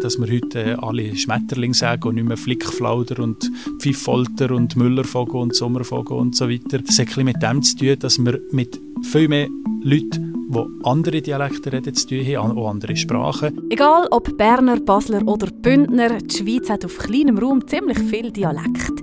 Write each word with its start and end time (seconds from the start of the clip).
dass 0.00 0.18
wir 0.18 0.32
heute 0.32 0.62
äh, 0.62 0.76
alle 0.80 1.14
Schmetterling 1.14 1.74
sagen 1.74 2.08
und 2.08 2.14
nicht 2.16 2.26
mehr 2.26 2.36
Flickflauder 2.36 3.22
und 3.22 3.50
Pfifffolter 3.78 4.50
und 4.52 4.76
Müllervogel 4.76 5.40
und 5.40 5.54
Sommervogel 5.54 6.16
und 6.16 6.36
so 6.36 6.48
weiter. 6.48 6.78
Das 6.78 6.98
hat 6.98 7.16
ein 7.16 7.24
mit 7.24 7.42
dem 7.42 7.62
zu 7.62 7.76
tun, 7.76 7.96
dass 7.98 8.18
wir 8.18 8.40
mit 8.50 8.80
viel 9.02 9.28
mehr 9.28 9.48
Leuten 9.82 10.34
die 10.50 10.84
andere 10.84 11.22
Dialekte 11.22 11.72
reden, 11.72 11.94
zu 11.94 12.08
tun 12.08 12.26
haben, 12.26 12.58
auch 12.58 12.70
andere 12.70 12.96
Sprachen. 12.96 13.60
Egal 13.70 14.08
ob 14.10 14.36
Berner, 14.36 14.80
Basler 14.80 15.26
oder 15.26 15.46
Bündner, 15.46 16.18
die 16.18 16.36
Schweiz 16.36 16.68
hat 16.68 16.84
auf 16.84 16.98
kleinem 16.98 17.38
Raum 17.38 17.66
ziemlich 17.66 17.98
viel 17.98 18.32
Dialekt. 18.32 19.02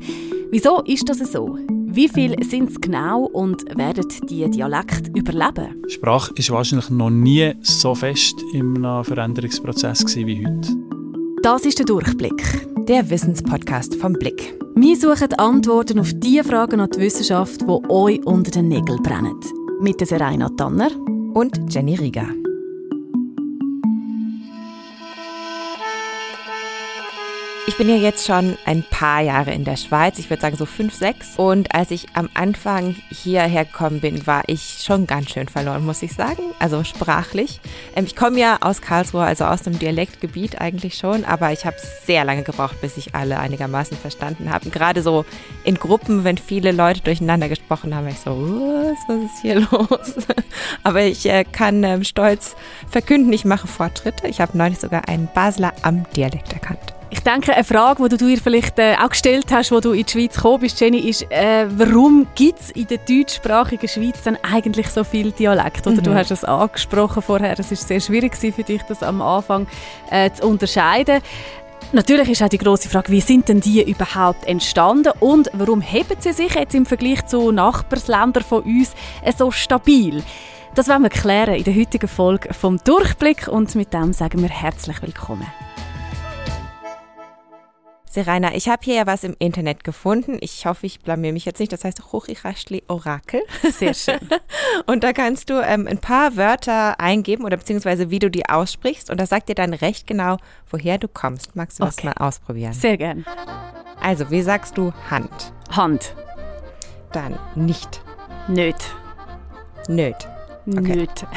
Wieso 0.51 0.81
ist 0.81 1.07
das 1.09 1.19
so? 1.31 1.57
Wie 1.89 2.09
viel 2.09 2.35
sind 2.43 2.69
es 2.69 2.79
genau 2.79 3.23
und 3.25 3.65
werden 3.75 4.05
die 4.29 4.49
Dialekte 4.49 5.09
überleben? 5.15 5.83
Sprache 5.87 6.33
ist 6.35 6.51
wahrscheinlich 6.51 6.89
noch 6.89 7.09
nie 7.09 7.53
so 7.61 7.95
fest 7.95 8.35
im 8.53 8.75
Veränderungsprozess 9.03 10.15
wie 10.15 10.45
heute. 10.45 10.76
Das 11.47 11.63
ist 11.63 11.79
der 11.79 11.85
Durchblick. 11.85 12.43
Der 12.89 13.09
Wissenspodcast 13.09 13.95
vom 13.95 14.11
Blick. 14.11 14.59
Wir 14.75 14.97
suchen 14.97 15.31
Antworten 15.35 15.97
auf 15.97 16.11
die 16.13 16.43
Fragen 16.43 16.81
an 16.81 16.89
die 16.93 16.99
Wissenschaft, 16.99 17.61
die 17.61 17.89
euch 17.89 18.21
unter 18.25 18.51
den 18.51 18.67
Nägeln 18.67 19.01
brennen. 19.01 19.39
Mit 19.79 20.01
der 20.01 20.07
Serena 20.07 20.49
Tanner 20.49 20.91
und 21.33 21.73
Jenny 21.73 21.95
Rieger. 21.95 22.27
Ich 27.77 27.85
bin 27.85 27.95
ja 27.95 28.01
jetzt 28.01 28.25
schon 28.25 28.57
ein 28.65 28.81
paar 28.81 29.21
Jahre 29.21 29.53
in 29.53 29.63
der 29.63 29.75
Schweiz, 29.75 30.17
ich 30.17 30.31
würde 30.31 30.41
sagen 30.41 30.57
so 30.57 30.65
fünf, 30.65 30.95
sechs. 30.95 31.35
Und 31.37 31.75
als 31.75 31.91
ich 31.91 32.07
am 32.15 32.27
Anfang 32.33 32.95
hierher 33.11 33.65
gekommen 33.65 33.99
bin, 33.99 34.25
war 34.25 34.41
ich 34.47 34.79
schon 34.83 35.05
ganz 35.05 35.29
schön 35.29 35.47
verloren, 35.47 35.85
muss 35.85 36.01
ich 36.01 36.13
sagen. 36.13 36.41
Also 36.57 36.83
sprachlich. 36.83 37.61
Ähm, 37.95 38.05
ich 38.05 38.15
komme 38.15 38.39
ja 38.39 38.57
aus 38.61 38.81
Karlsruhe, 38.81 39.21
also 39.23 39.45
aus 39.45 39.61
dem 39.61 39.77
Dialektgebiet 39.77 40.59
eigentlich 40.59 40.95
schon, 40.95 41.23
aber 41.23 41.51
ich 41.51 41.67
habe 41.67 41.75
sehr 42.03 42.25
lange 42.25 42.41
gebraucht, 42.41 42.81
bis 42.81 42.97
ich 42.97 43.13
alle 43.13 43.37
einigermaßen 43.37 43.95
verstanden 43.95 44.51
habe. 44.51 44.71
Gerade 44.71 45.03
so 45.03 45.23
in 45.63 45.75
Gruppen, 45.75 46.23
wenn 46.23 46.39
viele 46.39 46.71
Leute 46.71 47.01
durcheinander 47.01 47.47
gesprochen 47.47 47.93
haben, 47.93 48.07
ich 48.07 48.19
so, 48.19 48.31
was, 48.31 48.97
was 49.07 49.23
ist 49.23 49.41
hier 49.43 49.59
los? 49.71 50.15
aber 50.81 51.03
ich 51.03 51.29
äh, 51.29 51.43
kann 51.43 51.83
ähm, 51.83 52.03
stolz 52.03 52.55
verkünden, 52.89 53.31
ich 53.31 53.45
mache 53.45 53.67
Fortschritte. 53.67 54.27
Ich 54.27 54.41
habe 54.41 54.57
neulich 54.57 54.79
sogar 54.79 55.07
einen 55.07 55.29
Basler 55.35 55.73
am 55.83 56.09
Dialekt 56.15 56.53
erkannt. 56.53 56.96
Ich 57.09 57.21
denke, 57.21 57.53
eine 57.53 57.63
Frage, 57.63 58.09
die 58.09 58.17
du 58.17 58.27
dir 58.27 58.37
vielleicht 58.37 58.77
äh, 58.79 58.95
auch 59.01 59.09
gestellt 59.09 59.45
hast, 59.51 59.71
wo 59.71 59.79
du 59.79 59.93
in 59.93 60.05
die 60.05 60.11
Schweiz 60.11 60.35
gekommen 60.35 60.59
bist, 60.59 60.79
Jenny, 60.81 60.99
ist, 60.99 61.25
äh, 61.31 61.65
warum 61.69 62.27
gibt 62.35 62.59
es 62.59 62.71
in 62.71 62.85
der 62.87 62.97
deutschsprachigen 62.97 63.87
Schweiz 63.87 64.21
dann 64.23 64.37
eigentlich 64.43 64.89
so 64.89 65.05
viel 65.05 65.31
Dialekt? 65.31 65.87
Oder 65.87 65.97
mhm. 65.97 66.03
du 66.03 66.13
hast 66.13 66.31
es 66.31 66.43
angesprochen 66.43 67.21
vorher, 67.21 67.57
es 67.57 67.71
ist 67.71 67.87
sehr 67.87 68.01
schwierig 68.01 68.35
für 68.35 68.63
dich, 68.63 68.81
das 68.83 69.03
am 69.03 69.21
Anfang 69.21 69.67
äh, 70.11 70.29
zu 70.31 70.47
unterscheiden. 70.47 71.21
Natürlich 71.93 72.29
ist 72.29 72.43
auch 72.43 72.49
die 72.49 72.57
große 72.57 72.89
Frage, 72.89 73.09
wie 73.13 73.21
sind 73.21 73.47
denn 73.47 73.61
die 73.61 73.89
überhaupt 73.89 74.45
entstanden 74.45 75.13
und 75.21 75.49
warum 75.53 75.79
heben 75.79 76.17
sie 76.19 76.33
sich 76.33 76.55
jetzt 76.55 76.75
im 76.75 76.85
Vergleich 76.85 77.25
zu 77.25 77.53
Nachbarsländern 77.53 78.43
von 78.43 78.63
uns 78.63 78.91
äh, 79.21 79.31
so 79.31 79.49
stabil? 79.51 80.21
Das 80.75 80.89
werden 80.89 81.03
wir 81.03 81.09
klären 81.09 81.55
in 81.55 81.63
der 81.63 81.73
heutigen 81.73 82.09
Folge 82.09 82.53
vom 82.53 82.77
Durchblick 82.83 83.47
und 83.47 83.73
mit 83.75 83.93
dem 83.93 84.11
sagen 84.11 84.41
wir 84.41 84.49
herzlich 84.49 85.01
willkommen. 85.01 85.47
Serena, 88.17 88.55
ich 88.55 88.67
habe 88.67 88.81
hier 88.83 88.95
ja 88.95 89.05
was 89.05 89.23
im 89.23 89.35
Internet 89.37 89.83
gefunden. 89.83 90.39
Ich 90.41 90.65
hoffe, 90.65 90.87
ich 90.87 91.01
blamier 91.01 91.33
mich 91.33 91.45
jetzt 91.45 91.59
nicht. 91.59 91.71
Das 91.71 91.83
heißt 91.83 92.11
Hochirachli 92.11 92.81
Orakel. 92.87 93.43
Sehr 93.61 93.93
schön. 93.93 94.17
und 94.87 95.03
da 95.03 95.13
kannst 95.13 95.51
du 95.51 95.63
ähm, 95.63 95.85
ein 95.85 95.99
paar 95.99 96.35
Wörter 96.35 96.99
eingeben 96.99 97.45
oder 97.45 97.57
beziehungsweise 97.57 98.09
wie 98.09 98.17
du 98.17 98.31
die 98.31 98.49
aussprichst. 98.49 99.11
Und 99.11 99.19
das 99.19 99.29
sagt 99.29 99.49
dir 99.49 99.53
dann 99.53 99.71
recht 99.71 100.07
genau, 100.07 100.37
woher 100.71 100.97
du 100.97 101.07
kommst. 101.07 101.55
Magst 101.55 101.79
du 101.79 101.83
okay. 101.83 101.93
das 101.95 102.05
mal 102.05 102.25
ausprobieren? 102.25 102.73
Sehr 102.73 102.97
gern. 102.97 103.23
Also, 104.01 104.31
wie 104.31 104.41
sagst 104.41 104.79
du 104.79 104.91
Hand? 105.11 105.53
Hand. 105.69 106.15
Dann 107.11 107.37
nicht. 107.53 108.01
Nöt. 108.47 108.95
Nöt. 109.87 110.27
Okay. 110.67 110.95
Nöt. 110.95 111.27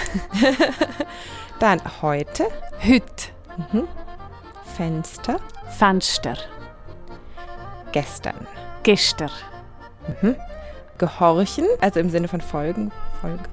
dann 1.59 1.83
heute. 2.01 2.47
Hüt. 2.79 3.35
Mhm. 3.71 3.87
Fenster. 4.79 5.39
Fenster. 5.77 6.39
Gestern. 7.93 8.47
Gestern. 8.83 9.31
Mhm. 10.23 10.37
Gehorchen, 10.99 11.67
also 11.81 12.01
im 12.01 12.11
Sinne 12.11 12.29
von 12.29 12.41
folgen. 12.41 12.93
Folge. 13.21 13.45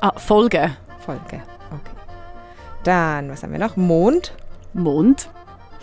Ah, 0.00 0.18
Folge. 0.18 0.76
Folge, 1.04 1.42
okay. 1.70 1.96
Dann, 2.84 3.30
was 3.30 3.42
haben 3.42 3.52
wir 3.52 3.58
noch? 3.58 3.76
Mond. 3.76 4.32
Mond. 4.72 5.28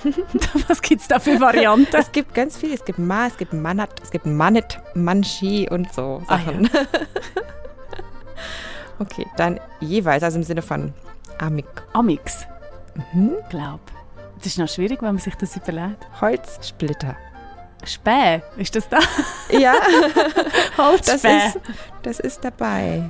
was 0.68 0.82
gibt 0.82 1.02
es 1.02 1.08
da 1.08 1.20
für 1.20 1.40
Varianten? 1.40 1.96
es 1.96 2.12
gibt 2.12 2.34
ganz 2.34 2.58
viel. 2.58 2.74
Es 2.74 2.86
gibt 2.86 3.00
Ma, 3.00 3.28
es 3.28 3.38
gibt 3.38 3.54
Manat, 3.54 3.90
es 4.02 4.12
gibt 4.12 4.26
Manet, 4.26 4.80
Manchi 4.94 5.68
und 5.70 5.92
so 5.94 6.22
Sachen. 6.28 6.70
Ah, 6.74 6.78
ja. 6.78 6.86
okay, 9.00 9.26
dann 9.38 9.60
jeweils, 9.80 10.24
also 10.24 10.38
im 10.38 10.44
Sinne 10.44 10.62
von 10.62 10.94
Amik. 11.40 11.68
Amix. 11.94 12.46
Mhm. 13.14 13.34
Glaub. 13.50 13.80
Das 14.38 14.48
ist 14.48 14.60
noch 14.60 14.70
schwierig, 14.70 15.02
wenn 15.02 15.16
man 15.16 15.18
sich 15.18 15.36
das 15.36 15.56
überlegt. 15.56 16.08
Holzsplitter. 16.22 17.16
Späh, 17.84 18.42
ist 18.58 18.76
das 18.76 18.90
da? 18.90 19.00
Ja, 19.50 19.76
Holzspäh. 20.78 21.18
Das 21.22 21.56
ist, 21.56 21.60
das 22.04 22.20
ist 22.20 22.44
dabei. 22.44 23.04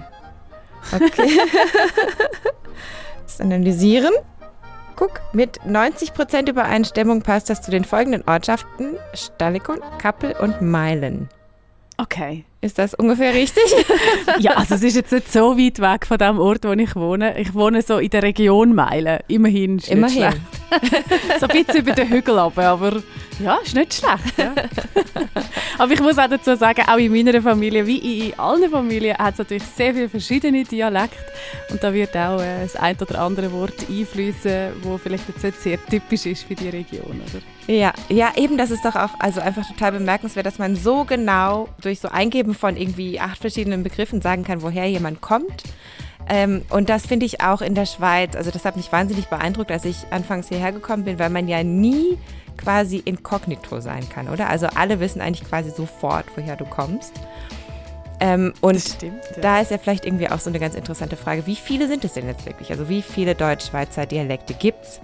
Okay. 0.91 1.39
Jetzt 3.21 3.41
analysieren. 3.41 4.13
Guck, 4.95 5.21
mit 5.33 5.61
90% 5.61 6.49
Übereinstimmung 6.49 7.21
passt 7.21 7.49
das 7.49 7.61
zu 7.61 7.71
den 7.71 7.85
folgenden 7.85 8.23
Ortschaften: 8.27 8.97
Stallikon, 9.13 9.79
Kappel 9.99 10.33
und 10.33 10.61
Meilen. 10.61 11.29
Okay. 11.97 12.45
Ist 12.59 12.79
das 12.79 12.95
ungefähr 12.95 13.35
richtig? 13.35 13.63
ja, 14.39 14.53
also 14.53 14.75
es 14.75 14.83
ist 14.83 14.95
jetzt 14.95 15.11
nicht 15.11 15.31
so 15.31 15.57
weit 15.57 15.79
weg 15.79 16.07
von 16.07 16.17
dem 16.17 16.39
Ort, 16.39 16.63
wo 16.63 16.71
ich 16.71 16.95
wohne. 16.95 17.39
Ich 17.39 17.53
wohne 17.53 17.83
so 17.83 17.99
in 17.99 18.09
der 18.09 18.23
Region 18.23 18.73
Meilen. 18.73 19.19
Immerhin 19.27 19.77
ist 19.77 19.89
Immerhin. 19.89 20.33
so 21.39 21.45
ein 21.45 21.65
bisschen 21.65 21.81
über 21.81 21.91
den 21.91 22.09
Hügel 22.09 22.39
runter, 22.39 22.69
aber 22.69 23.03
ja, 23.39 23.57
ist 23.63 23.75
nicht 23.75 23.93
schlecht. 23.93 24.37
Ja. 24.37 24.53
aber 25.77 25.91
ich 25.91 25.99
muss 25.99 26.17
auch 26.17 26.27
dazu 26.27 26.55
sagen, 26.55 26.81
auch 26.87 26.97
in 26.97 27.11
meiner 27.11 27.39
Familie, 27.41 27.85
wie 27.85 28.29
in 28.29 28.39
allen 28.39 28.69
Familien, 28.71 29.15
hat 29.17 29.33
es 29.33 29.39
natürlich 29.39 29.63
sehr 29.63 29.93
viele 29.93 30.09
verschiedene 30.09 30.63
Dialekte. 30.63 31.17
Und 31.69 31.83
da 31.83 31.93
wird 31.93 32.17
auch 32.17 32.41
äh, 32.41 32.63
das 32.63 32.75
ein 32.75 32.97
oder 32.99 33.21
andere 33.21 33.51
Wort 33.51 33.85
einfließen, 33.87 34.71
wo 34.81 34.97
vielleicht 34.97 35.27
jetzt 35.27 35.43
nicht 35.43 35.61
sehr 35.61 35.85
typisch 35.85 36.25
ist 36.25 36.43
für 36.43 36.55
die 36.55 36.69
Region. 36.69 37.21
Oder? 37.21 37.41
Ja, 37.67 37.93
ja, 38.07 38.31
eben, 38.37 38.57
das 38.57 38.71
ist 38.71 38.85
doch 38.85 38.95
auch 38.95 39.09
also 39.19 39.41
einfach 39.41 39.67
total 39.67 39.91
bemerkenswert, 39.91 40.45
dass 40.45 40.57
man 40.57 40.75
so 40.75 41.03
genau 41.03 41.67
durch 41.81 41.99
so 41.99 42.07
Eingeben 42.07 42.46
von 42.53 42.77
irgendwie 42.77 43.19
acht 43.19 43.39
verschiedenen 43.39 43.83
Begriffen 43.83 44.21
sagen 44.21 44.43
kann, 44.43 44.61
woher 44.61 44.89
jemand 44.89 45.21
kommt. 45.21 45.63
Ähm, 46.29 46.63
und 46.69 46.89
das 46.89 47.05
finde 47.05 47.25
ich 47.25 47.41
auch 47.41 47.61
in 47.61 47.73
der 47.73 47.85
Schweiz, 47.85 48.35
also 48.35 48.51
das 48.51 48.65
hat 48.65 48.75
mich 48.75 48.91
wahnsinnig 48.91 49.27
beeindruckt, 49.27 49.71
als 49.71 49.85
ich 49.85 49.95
anfangs 50.11 50.49
hierher 50.49 50.71
gekommen 50.71 51.05
bin, 51.05 51.19
weil 51.19 51.29
man 51.29 51.47
ja 51.47 51.63
nie 51.63 52.17
quasi 52.57 52.97
inkognito 52.97 53.79
sein 53.79 54.07
kann, 54.09 54.27
oder? 54.27 54.49
Also 54.49 54.67
alle 54.75 54.99
wissen 54.99 55.21
eigentlich 55.21 55.47
quasi 55.47 55.69
sofort, 55.69 56.25
woher 56.35 56.55
du 56.55 56.65
kommst. 56.65 57.13
Ähm, 58.19 58.53
und 58.61 58.81
stimmt, 58.81 59.23
ja. 59.35 59.41
da 59.41 59.59
ist 59.61 59.71
ja 59.71 59.77
vielleicht 59.77 60.05
irgendwie 60.05 60.29
auch 60.29 60.39
so 60.39 60.49
eine 60.49 60.59
ganz 60.59 60.73
interessante 60.73 61.15
Frage, 61.15 61.45
wie 61.45 61.55
viele 61.55 61.87
sind 61.87 62.03
es 62.03 62.13
denn 62.13 62.27
jetzt 62.27 62.45
wirklich? 62.45 62.71
Also 62.71 62.89
wie 62.89 63.03
viele 63.03 63.35
Deutsch-Schweizer 63.35 64.07
Dialekte 64.07 64.55
gibt 64.55 64.83
es? 64.83 64.99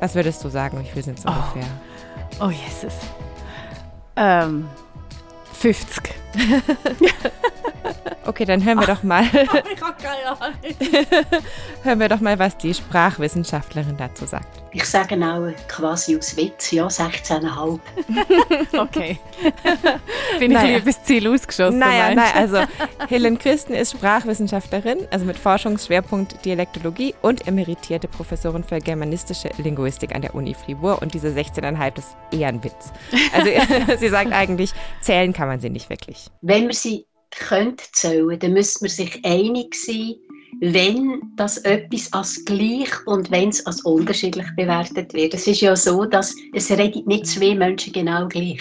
Was 0.00 0.14
würdest 0.14 0.44
du 0.44 0.48
sagen, 0.48 0.78
wie 0.80 0.88
viele 0.88 1.02
sind 1.02 1.18
es 1.18 1.24
oh. 1.26 1.30
ungefähr? 1.30 1.70
Oh, 2.40 2.50
Jesus. 2.50 2.92
Ähm, 4.16 4.68
50. 5.62 6.10
okay, 8.26 8.44
dann 8.44 8.64
hören 8.64 8.78
wir 8.78 8.86
doch 8.86 9.02
mal. 9.02 9.24
ich 9.32 9.82
habe 9.82 9.96
keine 10.02 10.40
Ahnung. 10.40 10.56
hören 11.82 12.00
wir 12.00 12.08
doch 12.08 12.20
mal, 12.20 12.38
was 12.38 12.56
die 12.56 12.74
Sprachwissenschaftlerin 12.74 13.96
dazu 13.96 14.26
sagt. 14.26 14.62
Ich 14.74 14.84
sage 14.84 15.16
auch 15.16 15.52
quasi 15.68 16.16
aus 16.16 16.34
Witz, 16.36 16.70
ja, 16.70 16.86
16,5. 16.86 17.78
okay. 18.78 19.18
Bin 20.38 20.50
ich 20.50 20.56
naja. 20.56 20.78
übers 20.78 21.02
Ziel 21.04 21.28
ausgeschossen? 21.28 21.78
Nein, 21.78 22.16
nein, 22.16 22.32
also 22.34 22.58
Helen 23.08 23.38
Christen 23.38 23.74
ist 23.74 23.92
Sprachwissenschaftlerin, 23.92 25.06
also 25.10 25.26
mit 25.26 25.36
Forschungsschwerpunkt 25.36 26.44
Dialektologie 26.44 27.14
und 27.20 27.46
emeritierte 27.46 28.08
Professorin 28.08 28.64
für 28.64 28.78
germanistische 28.78 29.50
Linguistik 29.58 30.14
an 30.14 30.22
der 30.22 30.34
Uni 30.34 30.54
Fribourg. 30.54 31.02
Und 31.02 31.12
diese 31.12 31.28
16,5 31.28 31.98
ist 31.98 32.16
eher 32.30 32.48
ein 32.48 32.64
Witz. 32.64 32.92
Also 33.34 33.50
sie 33.98 34.08
sagt 34.08 34.32
eigentlich, 34.32 34.72
zählen 35.02 35.34
kann 35.34 35.48
man 35.48 35.60
sie 35.60 35.68
nicht 35.70 35.90
wirklich. 35.90 36.28
Wenn 36.40 36.64
man 36.64 36.72
sie 36.72 37.06
könnte 37.38 37.84
zählen, 37.92 38.38
dann 38.38 38.52
müsste 38.52 38.84
man 38.84 38.90
sich 38.90 39.24
einig 39.24 39.74
sein, 39.74 40.14
wenn 40.60 41.22
das 41.36 41.58
etwas 41.58 42.12
als 42.12 42.44
gleich 42.44 42.90
und 43.06 43.30
wenn 43.30 43.48
es 43.48 43.64
als 43.66 43.80
unterschiedlich 43.82 44.46
bewertet 44.56 45.12
wird. 45.14 45.34
Es 45.34 45.46
ist 45.46 45.60
ja 45.60 45.74
so, 45.74 46.04
dass 46.04 46.34
es 46.52 46.70
redet 46.70 47.06
nicht 47.06 47.26
zwei 47.26 47.54
Menschen 47.54 47.92
genau 47.92 48.28
gleich. 48.28 48.60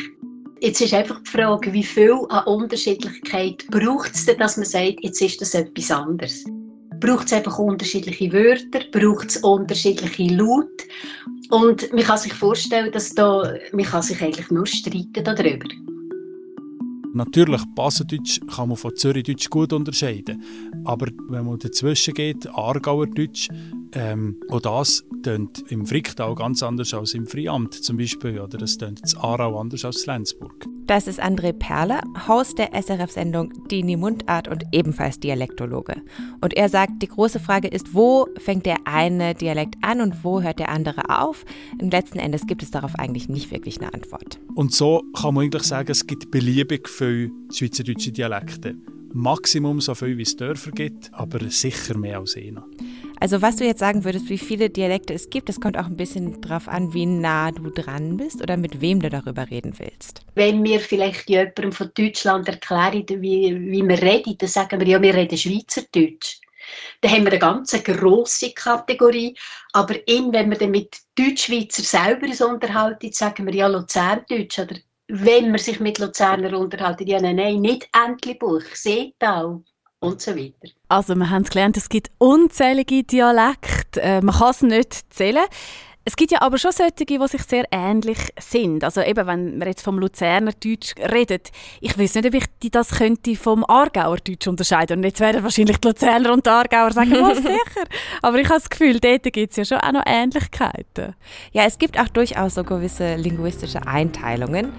Jetzt 0.61 0.79
ist 0.79 0.93
einfach 0.93 1.21
die 1.23 1.29
Frage, 1.29 1.73
wie 1.73 1.83
viel 1.83 2.17
an 2.29 2.45
Unterschiedlichkeit 2.45 3.65
braucht 3.69 4.13
es 4.13 4.25
denn, 4.25 4.37
dass 4.37 4.57
man 4.57 4.65
sagt, 4.65 4.99
jetzt 5.01 5.21
ist 5.21 5.41
das 5.41 5.55
etwas 5.55 5.91
anderes? 5.91 6.43
Braucht 6.99 7.25
es 7.25 7.33
einfach 7.33 7.57
unterschiedliche 7.57 8.31
Wörter? 8.31 8.81
Braucht 8.91 9.29
es 9.29 9.37
unterschiedliche 9.37 10.35
Laute? 10.35 10.85
Und 11.49 11.91
man 11.91 12.03
kann 12.03 12.17
sich 12.17 12.33
vorstellen, 12.33 12.91
dass 12.91 13.13
da, 13.13 13.55
man 13.73 13.85
kann 13.85 14.03
sich 14.03 14.21
eigentlich 14.21 14.51
nur 14.51 14.67
streiten 14.67 15.23
darüber. 15.23 15.67
Natürlich, 17.13 17.61
Baseldeutsch 17.75 18.39
kann 18.47 18.69
man 18.69 18.77
von 18.77 18.95
Zürichdeutsch 18.95 19.49
gut 19.49 19.73
unterscheiden. 19.73 20.43
Aber 20.85 21.07
wenn 21.29 21.45
man 21.45 21.59
dazwischen 21.59 22.13
geht, 22.13 22.47
Aargauerdeutsch, 22.47 23.49
ähm, 23.93 24.37
auch 24.49 24.61
das 24.61 25.03
tönt 25.23 25.63
im 25.69 25.85
Fricktal 25.85 26.33
ganz 26.35 26.63
anders 26.63 26.93
als 26.93 27.13
im 27.13 27.27
Friamt 27.27 27.73
zum 27.73 27.97
Beispiel. 27.97 28.39
Oder 28.39 28.57
das 28.57 28.77
tönt 28.77 29.01
in 29.01 29.17
Aarau 29.17 29.59
anders 29.59 29.83
als 29.83 30.05
in 30.05 30.13
Lenzburg. 30.13 30.70
Das 30.87 31.07
ist 31.07 31.21
André 31.21 31.53
Perler, 31.53 32.01
Host 32.27 32.57
der 32.57 32.73
SRF-Sendung 32.73 33.67
Dini 33.69 33.95
Mundart 33.95 34.47
und 34.47 34.63
ebenfalls 34.71 35.19
Dialektologe. 35.19 36.01
Und 36.41 36.53
er 36.53 36.69
sagt, 36.69 37.01
die 37.01 37.07
große 37.07 37.39
Frage 37.39 37.67
ist, 37.67 37.93
wo 37.93 38.27
fängt 38.37 38.65
der 38.65 38.77
eine 38.85 39.33
Dialekt 39.35 39.75
an 39.81 40.01
und 40.01 40.23
wo 40.23 40.41
hört 40.41 40.59
der 40.59 40.69
andere 40.69 41.21
auf? 41.21 41.45
Und 41.79 41.91
letzten 41.91 42.19
Endes 42.19 42.47
gibt 42.47 42.63
es 42.63 42.71
darauf 42.71 42.95
eigentlich 42.95 43.29
nicht 43.29 43.51
wirklich 43.51 43.79
eine 43.79 43.93
Antwort. 43.93 44.39
Und 44.55 44.73
so 44.73 45.03
kann 45.13 45.33
man 45.33 45.45
eigentlich 45.45 45.63
sagen, 45.63 45.91
es 45.91 46.07
gibt 46.07 46.31
beliebig 46.31 46.89
viele 46.89 47.31
schweizerdeutsche 47.53 48.11
Dialekte. 48.11 48.75
Maximum 49.13 49.81
so 49.81 49.93
viel, 49.93 50.17
wie 50.17 50.23
es 50.23 50.35
Dörfer 50.35 50.71
gibt, 50.71 51.13
aber 51.13 51.49
sicher 51.49 51.97
mehr 51.97 52.19
als 52.19 52.35
einer. 52.35 52.65
Also 53.21 53.43
was 53.43 53.57
du 53.57 53.65
jetzt 53.65 53.79
sagen 53.79 54.03
würdest, 54.03 54.29
wie 54.29 54.39
viele 54.39 54.71
Dialekte 54.71 55.13
es 55.13 55.29
gibt, 55.29 55.47
das 55.47 55.61
kommt 55.61 55.77
auch 55.77 55.85
ein 55.85 55.95
bisschen 55.95 56.41
darauf 56.41 56.67
an, 56.67 56.91
wie 56.95 57.05
nah 57.05 57.51
du 57.51 57.69
dran 57.69 58.17
bist 58.17 58.41
oder 58.41 58.57
mit 58.57 58.81
wem 58.81 58.99
du 58.99 59.11
darüber 59.11 59.47
reden 59.47 59.77
willst. 59.77 60.21
Wenn 60.33 60.63
wir 60.63 60.79
vielleicht 60.79 61.29
jemandem 61.29 61.71
von 61.71 61.91
Deutschland 61.93 62.49
erklären, 62.49 63.05
wie, 63.07 63.55
wie 63.55 63.87
wir 63.87 64.01
reden, 64.01 64.35
dann 64.39 64.49
sagen 64.49 64.79
wir 64.79 64.87
ja, 64.87 64.99
wir 64.99 65.13
reden 65.13 65.37
Schweizerdeutsch. 65.37 66.39
Dann 67.01 67.11
haben 67.11 67.25
wir 67.25 67.33
eine 67.33 67.39
ganz 67.39 67.71
grosse 67.83 68.53
Kategorie. 68.53 69.37
Aber 69.73 69.95
in, 70.07 70.33
wenn 70.33 70.49
wir 70.49 70.57
dann 70.57 70.71
mit 70.71 70.97
Deutschschweizer 71.15 71.83
selber 71.83 72.25
uns 72.25 72.41
unterhalten, 72.41 73.11
sagen 73.11 73.45
wir 73.45 73.53
ja 73.53 73.67
Luzerndeutsch 73.67 74.57
oder 74.57 74.77
wenn 75.09 75.51
man 75.51 75.59
sich 75.59 75.79
mit 75.79 75.99
Luzerner 75.99 76.57
unterhalten, 76.57 77.05
ja, 77.05 77.21
nein, 77.21 77.35
nein, 77.35 77.61
nicht 77.61 77.87
Entlebuch, 77.93 78.63
Seetal 78.73 79.61
und 80.01 80.19
so 80.19 80.35
weiter. 80.35 80.73
Also 80.89 81.15
wir 81.15 81.29
haben 81.29 81.45
gelernt, 81.45 81.77
es 81.77 81.87
gibt 81.87 82.11
unzählige 82.17 83.03
Dialekte, 83.03 84.01
äh, 84.01 84.21
man 84.21 84.35
kann 84.35 84.49
es 84.49 84.61
nicht 84.61 85.13
zählen. 85.13 85.45
Es 86.03 86.15
gibt 86.15 86.31
ja 86.31 86.41
aber 86.41 86.57
schon 86.57 86.71
solche, 86.71 87.05
die 87.05 87.19
sich 87.27 87.43
sehr 87.43 87.65
ähnlich 87.71 88.17
sind. 88.39 88.83
Also 88.83 89.01
eben, 89.01 89.27
wenn 89.27 89.59
man 89.59 89.67
jetzt 89.67 89.83
vom 89.83 89.99
Luzerner 89.99 90.51
Deutsch 90.53 90.95
redet, 90.97 91.51
ich 91.79 91.95
weiß 91.97 92.15
nicht, 92.15 92.25
ob 92.25 92.33
ich 92.33 92.71
das 92.71 92.89
könnte 92.97 93.35
vom 93.35 93.63
Aargauer 93.63 94.17
Deutsch 94.17 94.47
unterscheiden. 94.47 94.97
Und 94.97 95.03
jetzt 95.03 95.19
werden 95.19 95.43
wahrscheinlich 95.43 95.77
die 95.77 95.89
Luzerner 95.89 96.33
und 96.33 96.47
die 96.47 96.49
Aargauer 96.49 96.91
sagen, 96.91 97.11
was 97.11 97.37
sicher. 97.43 97.85
Aber 98.23 98.39
ich 98.39 98.49
habe 98.49 98.59
das 98.59 98.69
Gefühl, 98.71 98.99
dort 98.99 99.31
gibt 99.31 99.51
es 99.51 99.57
ja 99.57 99.63
schon 99.63 99.77
auch 99.77 99.91
noch 99.91 100.03
Ähnlichkeiten. 100.07 101.13
Ja, 101.51 101.65
es 101.65 101.77
gibt 101.77 101.99
auch 101.99 102.07
durchaus 102.07 102.55
so 102.55 102.63
gewisse 102.63 103.15
linguistische 103.17 103.85
Einteilungen. 103.85 104.73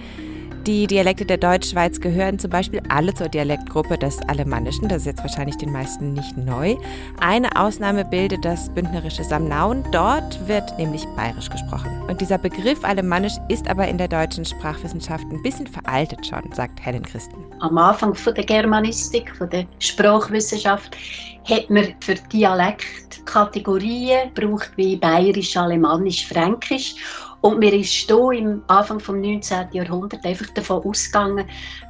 Die 0.66 0.86
Dialekte 0.86 1.24
der 1.24 1.38
Deutschschweiz 1.38 2.00
gehören 2.00 2.38
zum 2.38 2.50
Beispiel 2.50 2.80
alle 2.88 3.12
zur 3.12 3.28
Dialektgruppe 3.28 3.98
des 3.98 4.20
Alemannischen. 4.28 4.88
Das 4.88 4.98
ist 4.98 5.06
jetzt 5.06 5.22
wahrscheinlich 5.22 5.56
den 5.56 5.72
meisten 5.72 6.12
nicht 6.12 6.36
neu. 6.36 6.76
Eine 7.18 7.56
Ausnahme 7.56 8.04
bildet 8.04 8.44
das 8.44 8.72
bündnerische 8.72 9.24
Samnauen. 9.24 9.82
Dort 9.90 10.46
wird 10.46 10.78
nämlich 10.78 11.04
bayerisch 11.16 11.50
gesprochen. 11.50 11.90
Und 12.06 12.20
dieser 12.20 12.38
Begriff 12.38 12.84
Alemannisch 12.84 13.32
ist 13.48 13.68
aber 13.68 13.88
in 13.88 13.98
der 13.98 14.06
deutschen 14.06 14.44
Sprachwissenschaft 14.44 15.24
ein 15.32 15.42
bisschen 15.42 15.66
veraltet 15.66 16.24
schon, 16.24 16.44
sagt 16.52 16.80
Helen 16.80 17.02
Christen. 17.02 17.44
Am 17.58 17.76
Anfang 17.76 18.14
von 18.14 18.32
der 18.32 18.44
Germanistik, 18.44 19.34
von 19.34 19.50
der 19.50 19.66
Sprachwissenschaft, 19.80 20.96
hat 21.44 21.70
man 21.70 21.88
für 21.98 22.14
Dialekt 22.32 23.26
Kategorien 23.26 24.32
gebraucht 24.32 24.70
wie 24.76 24.94
bayerisch, 24.94 25.56
alemannisch, 25.56 26.24
fränkisch. 26.28 26.94
Und 27.42 27.58
mir 27.58 27.72
ist 27.72 27.90
hier 27.90 28.30
im 28.32 28.62
Anfang 28.68 28.98
des 28.98 29.08
19. 29.08 29.68
Jahrhunderts 29.72 30.24
einfach 30.24 30.46
davon 30.54 30.84
ausgegangen, 30.84 31.44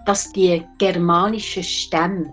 dass 0.07 0.33
die 0.33 0.63
germanischen 0.79 1.63
Stämme 1.63 2.33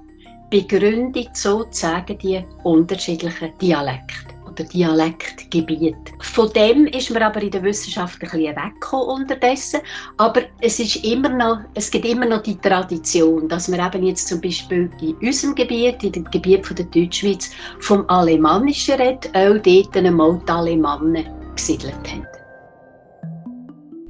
begründet 0.50 1.36
sozusagen 1.36 2.18
die 2.18 2.44
unterschiedlichen 2.64 3.52
Dialekte 3.62 4.34
oder 4.48 4.64
Dialektgebiete. 4.64 6.14
Von 6.22 6.52
dem 6.54 6.88
ist 6.88 7.12
man 7.12 7.24
aber 7.24 7.42
in 7.42 7.52
der 7.52 7.62
Wissenschaft 7.62 8.16
ein 8.16 8.30
bisschen 8.30 8.56
weggekommen 8.56 9.22
unterdessen. 9.22 9.82
Aber 10.18 10.42
es, 10.62 10.80
ist 10.80 11.04
immer 11.04 11.30
noch, 11.30 11.60
es 11.76 11.92
gibt 11.92 12.06
immer 12.06 12.26
noch 12.26 12.42
die 12.42 12.58
Tradition, 12.58 13.48
dass 13.48 13.72
wir 13.72 13.86
eben 13.86 14.06
jetzt 14.06 14.30
zum 14.30 14.42
Beispiel 14.42 14.90
in 15.02 15.16
unserem 15.16 15.56
Gebiet, 15.56 16.04
in 16.04 16.14
dem 16.14 16.24
Gebiet 16.26 16.66
von 16.66 16.78
der 16.78 16.86
Deutschschweiz, 16.86 17.52
vom 17.80 18.10
Alemannischen 18.10 18.96
redet, 18.96 19.30
auch 19.36 19.58
dort 19.62 19.98
einmal 19.98 20.42
die 20.48 20.52
Alemannen 20.52 21.26
gesiedelt 21.56 21.96
haben. 22.08 22.39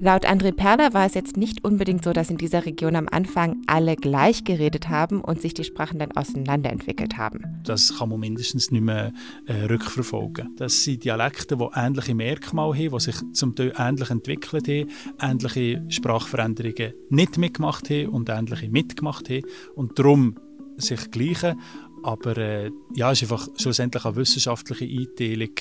Laut 0.01 0.25
André 0.25 0.53
Perler 0.53 0.93
war 0.93 1.05
es 1.05 1.13
jetzt 1.13 1.35
nicht 1.35 1.65
unbedingt 1.65 2.05
so, 2.05 2.13
dass 2.13 2.29
in 2.29 2.37
dieser 2.37 2.65
Region 2.65 2.95
am 2.95 3.09
Anfang 3.11 3.61
alle 3.67 3.97
gleich 3.97 4.45
geredet 4.45 4.87
haben 4.87 5.19
und 5.19 5.41
sich 5.41 5.53
die 5.53 5.65
Sprachen 5.65 5.99
dann 5.99 6.13
auseinanderentwickelt 6.13 7.17
haben. 7.17 7.59
Das 7.65 7.97
kann 7.97 8.07
man 8.07 8.21
mindestens 8.21 8.71
nicht 8.71 8.81
mehr 8.81 9.11
äh, 9.45 9.65
rückverfolgen. 9.65 10.55
Das 10.55 10.85
sind 10.85 11.03
Dialekte, 11.03 11.57
die 11.57 11.67
ähnliche 11.75 12.15
Merkmale 12.15 12.77
haben, 12.77 12.91
die 12.91 12.99
sich 13.01 13.15
zum 13.33 13.55
Teil 13.55 13.73
ähnlich 13.77 14.09
entwickelt 14.09 14.69
haben, 14.69 14.87
ähnliche 15.21 15.83
Sprachveränderungen 15.89 16.93
nicht 17.09 17.37
mitgemacht 17.37 17.89
haben 17.89 18.07
und 18.07 18.29
ähnliche 18.29 18.69
mitgemacht 18.69 19.29
haben 19.29 19.41
und 19.75 19.99
darum 19.99 20.35
sich 20.77 21.11
gleichen. 21.11 21.59
Aber 22.03 22.37
äh, 22.37 22.71
ja, 22.95 23.11
es 23.11 23.21
ist 23.21 23.31
einfach 23.31 23.47
schlussendlich 23.57 24.05
eine 24.05 24.15
wissenschaftliche 24.15 24.85
Einteilung, 24.85 25.55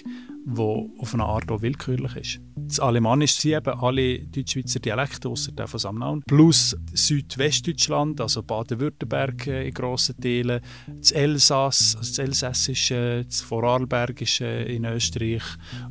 die 0.45 1.01
auf 1.01 1.15
eine 1.15 1.25
Art 1.25 1.51
auch 1.51 1.63
willkürlich 1.63 2.17
ist. 2.17 2.41
Das 2.57 2.81
Alemannisch 2.81 3.37
sind 3.37 3.55
eben 3.55 3.79
alle 3.81 4.19
Deutschschweizer 4.19 4.81
Dialekte, 4.81 5.29
außer 5.29 5.53
der 5.53 5.67
von 5.67 5.81
Samnaun, 5.81 6.23
plus 6.27 6.77
Südwestdeutschland, 6.93 8.21
also 8.21 8.43
Baden-Württemberg 8.43 9.47
äh, 9.47 9.69
in 9.69 9.75
grossen 9.75 10.21
Teilen, 10.21 10.61
das 10.87 11.13
Elsass, 11.13 11.97
also 11.97 12.11
das 12.11 12.19
Elsässische, 12.19 13.25
das 13.25 13.41
Vorarlbergische 13.41 14.45
in 14.45 14.85
Österreich 14.85 15.43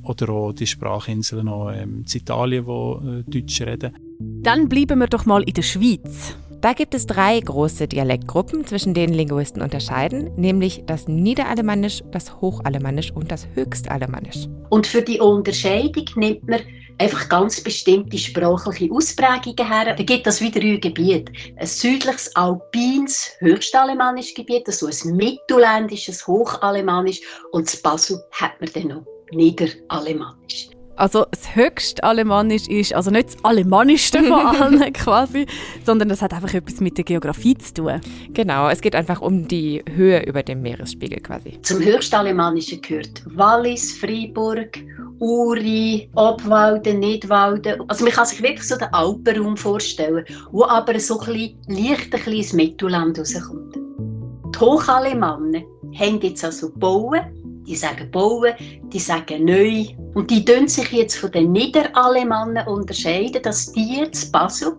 oder 0.04 0.30
auch 0.30 0.54
die 0.54 0.68
Sprachinseln 0.68 1.46
noch 1.46 1.72
ähm, 1.72 2.06
in 2.08 2.18
Italien, 2.18 2.66
die 2.66 3.40
äh, 3.40 3.42
Deutsch 3.42 3.62
reden. 3.62 3.98
Dann 4.20 4.70
bleiben 4.70 5.00
wir 5.00 5.08
doch 5.08 5.26
mal 5.26 5.44
in 5.44 5.54
der 5.54 5.62
Schweiz. 5.62 6.36
Da 6.60 6.74
gibt 6.74 6.96
es 6.96 7.06
drei 7.06 7.40
große 7.40 7.88
Dialektgruppen, 7.88 8.66
zwischen 8.66 8.96
denen 8.96 9.14
Linguisten 9.14 9.62
unterscheiden, 9.62 10.32
nämlich 10.38 10.84
das 10.88 11.08
Niederalemannisch, 11.08 12.04
das 12.12 12.42
Hochalemannisch 12.42 13.12
und 13.12 13.32
das 13.32 13.48
Höchstalemannisch. 13.54 14.48
Und 14.70 14.88
für 14.88 15.04
die 15.04 15.20
Unterscheidung 15.20 16.06
nimmt 16.16 16.48
man 16.48 16.62
einfach 16.98 17.30
ganz 17.30 17.62
bestimmte 17.62 18.18
sprachliche 18.18 18.92
Ausprägungen 18.92 19.72
her. 19.72 19.94
Da 19.96 20.04
gibt 20.04 20.26
es 20.26 20.42
wieder 20.42 20.60
drei 20.60 20.78
Gebiete. 20.78 21.32
Ein 21.58 21.68
südliches 21.68 22.36
alpines 22.36 23.34
Höchstalemannisch 23.38 24.34
Gebiet, 24.34 24.68
also 24.68 24.88
ein 24.88 25.16
mittelländisches 25.16 26.26
Hochalemannisch 26.26 27.22
und 27.52 27.68
das 27.68 27.80
Basel 27.80 28.20
hat 28.32 28.60
man 28.60 28.70
dann 28.74 28.88
noch 28.88 29.06
Niederalemannisch. 29.32 30.70
Also 30.98 31.28
das 31.30 31.56
höchste 31.56 32.04
Alemannisch 32.04 32.68
ist, 32.68 32.94
also 32.94 33.12
nicht 33.12 33.28
das 33.30 33.46
Alemannischste 33.46 34.24
von 34.24 34.34
allen 34.62 34.94
quasi, 34.94 35.46
sondern 35.86 36.10
das 36.10 36.24
hat 36.24 36.34
einfach 36.34 36.54
etwas 36.54 36.80
mit 36.80 36.98
der 36.98 37.06
Geografie 37.06 37.56
zu 37.56 37.74
tun. 37.76 38.02
Genau, 38.34 38.68
es 38.70 38.82
geht 38.82 38.96
einfach 38.96 39.22
um 39.22 39.48
die 39.48 39.84
Höhe 39.96 40.24
über 40.26 40.42
dem 40.42 40.64
Meeresspiegel 40.64 41.20
quasi. 41.20 41.60
Zum 41.62 41.80
Höchstalemannischen 41.84 42.82
gehört 42.82 43.24
Wallis, 43.36 43.96
Freiburg, 43.98 44.80
Uri, 45.20 46.10
Obwalden, 46.16 47.00
Nidwalden. 47.00 47.80
Also 47.88 48.04
man 48.04 48.14
kann 48.14 48.26
sich 48.26 48.42
wirklich 48.42 48.68
so 48.68 48.76
den 48.76 48.92
Alpenraum 48.92 49.56
vorstellen, 49.56 50.26
wo 50.52 50.66
aber 50.66 51.00
so 51.00 51.20
ein 51.20 51.26
bisschen, 51.28 51.58
leicht 51.68 52.06
ein 52.06 52.10
bisschen 52.10 52.34
ins 52.34 52.54
Mittelland 52.54 53.20
rauskommt. 53.20 53.76
Die 53.76 54.60
Hochalemannen 54.60 55.64
haben 56.00 56.22
jetzt 56.22 56.44
also 56.44 56.72
gebaut, 56.72 57.22
die 57.68 57.76
sagen 57.76 58.10
bauen, 58.12 58.54
die 58.94 59.00
sagen 59.00 59.46
neu. 59.46 59.86
Und 60.14 60.32
die 60.32 60.44
tun 60.44 60.68
sich 60.68 60.92
jetzt 60.92 61.18
von 61.18 61.32
den 61.32 61.52
Niederalemannen 61.52 62.66
unterscheiden, 62.68 63.42
dass 63.44 63.72
die 63.74 63.98
jetzt 63.98 64.32
Basel 64.32 64.78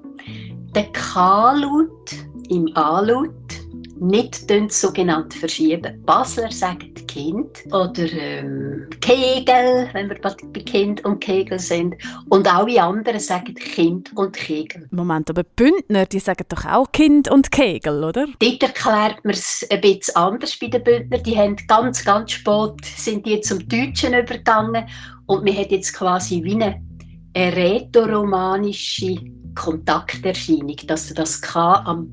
den 0.75 0.93
K-Laut 0.93 2.11
im 2.49 2.71
A-Laut 2.75 3.35
nicht 4.01 4.51
sogenannt 4.73 5.35
verschieben. 5.35 6.03
Basler 6.05 6.51
sagen 6.51 6.95
Kind 7.07 7.65
oder 7.67 8.13
ähm, 8.13 8.89
Kegel, 9.01 9.89
wenn 9.93 10.09
wir 10.09 10.17
bei 10.21 10.61
Kind 10.61 11.05
und 11.05 11.21
Kegel 11.21 11.59
sind. 11.59 11.95
Und 12.29 12.53
alle 12.53 12.83
anderen 12.83 13.21
sagen 13.21 13.55
Kind 13.55 14.17
und 14.17 14.37
Kegel. 14.37 14.87
Moment, 14.91 15.31
aber 15.31 15.43
Bündner, 15.45 16.07
die 16.07 16.19
sagen 16.19 16.45
doch 16.49 16.65
auch 16.65 16.93
Kind 16.93 17.31
und 17.31 17.51
Kegel, 17.51 18.05
oder? 18.05 18.27
Dort 18.39 18.63
erklärt 18.63 19.25
man 19.25 19.35
es 19.35 19.67
ein 19.71 19.81
bisschen 19.81 20.17
anders 20.17 20.57
bei 20.59 20.69
den 20.69 20.85
Bündner. 20.85 21.19
Die 21.19 21.37
haben 21.37 21.57
ganz, 21.67 22.05
ganz 22.05 22.33
spät 22.33 22.85
sind 22.85 23.27
die 23.27 23.41
zum 23.41 23.67
Deutschen 23.69 24.15
übergegangen 24.15 24.87
und 25.27 25.45
man 25.45 25.57
hat 25.57 25.71
jetzt 25.71 25.93
quasi 25.93 26.43
wie 26.43 26.55
eine, 26.55 26.83
eine 27.35 27.57
rätoromanische 27.57 29.17
Kontakterscheinung, 29.55 30.77
dass 30.87 31.13
das 31.13 31.41
K 31.41 31.75
am, 31.85 32.09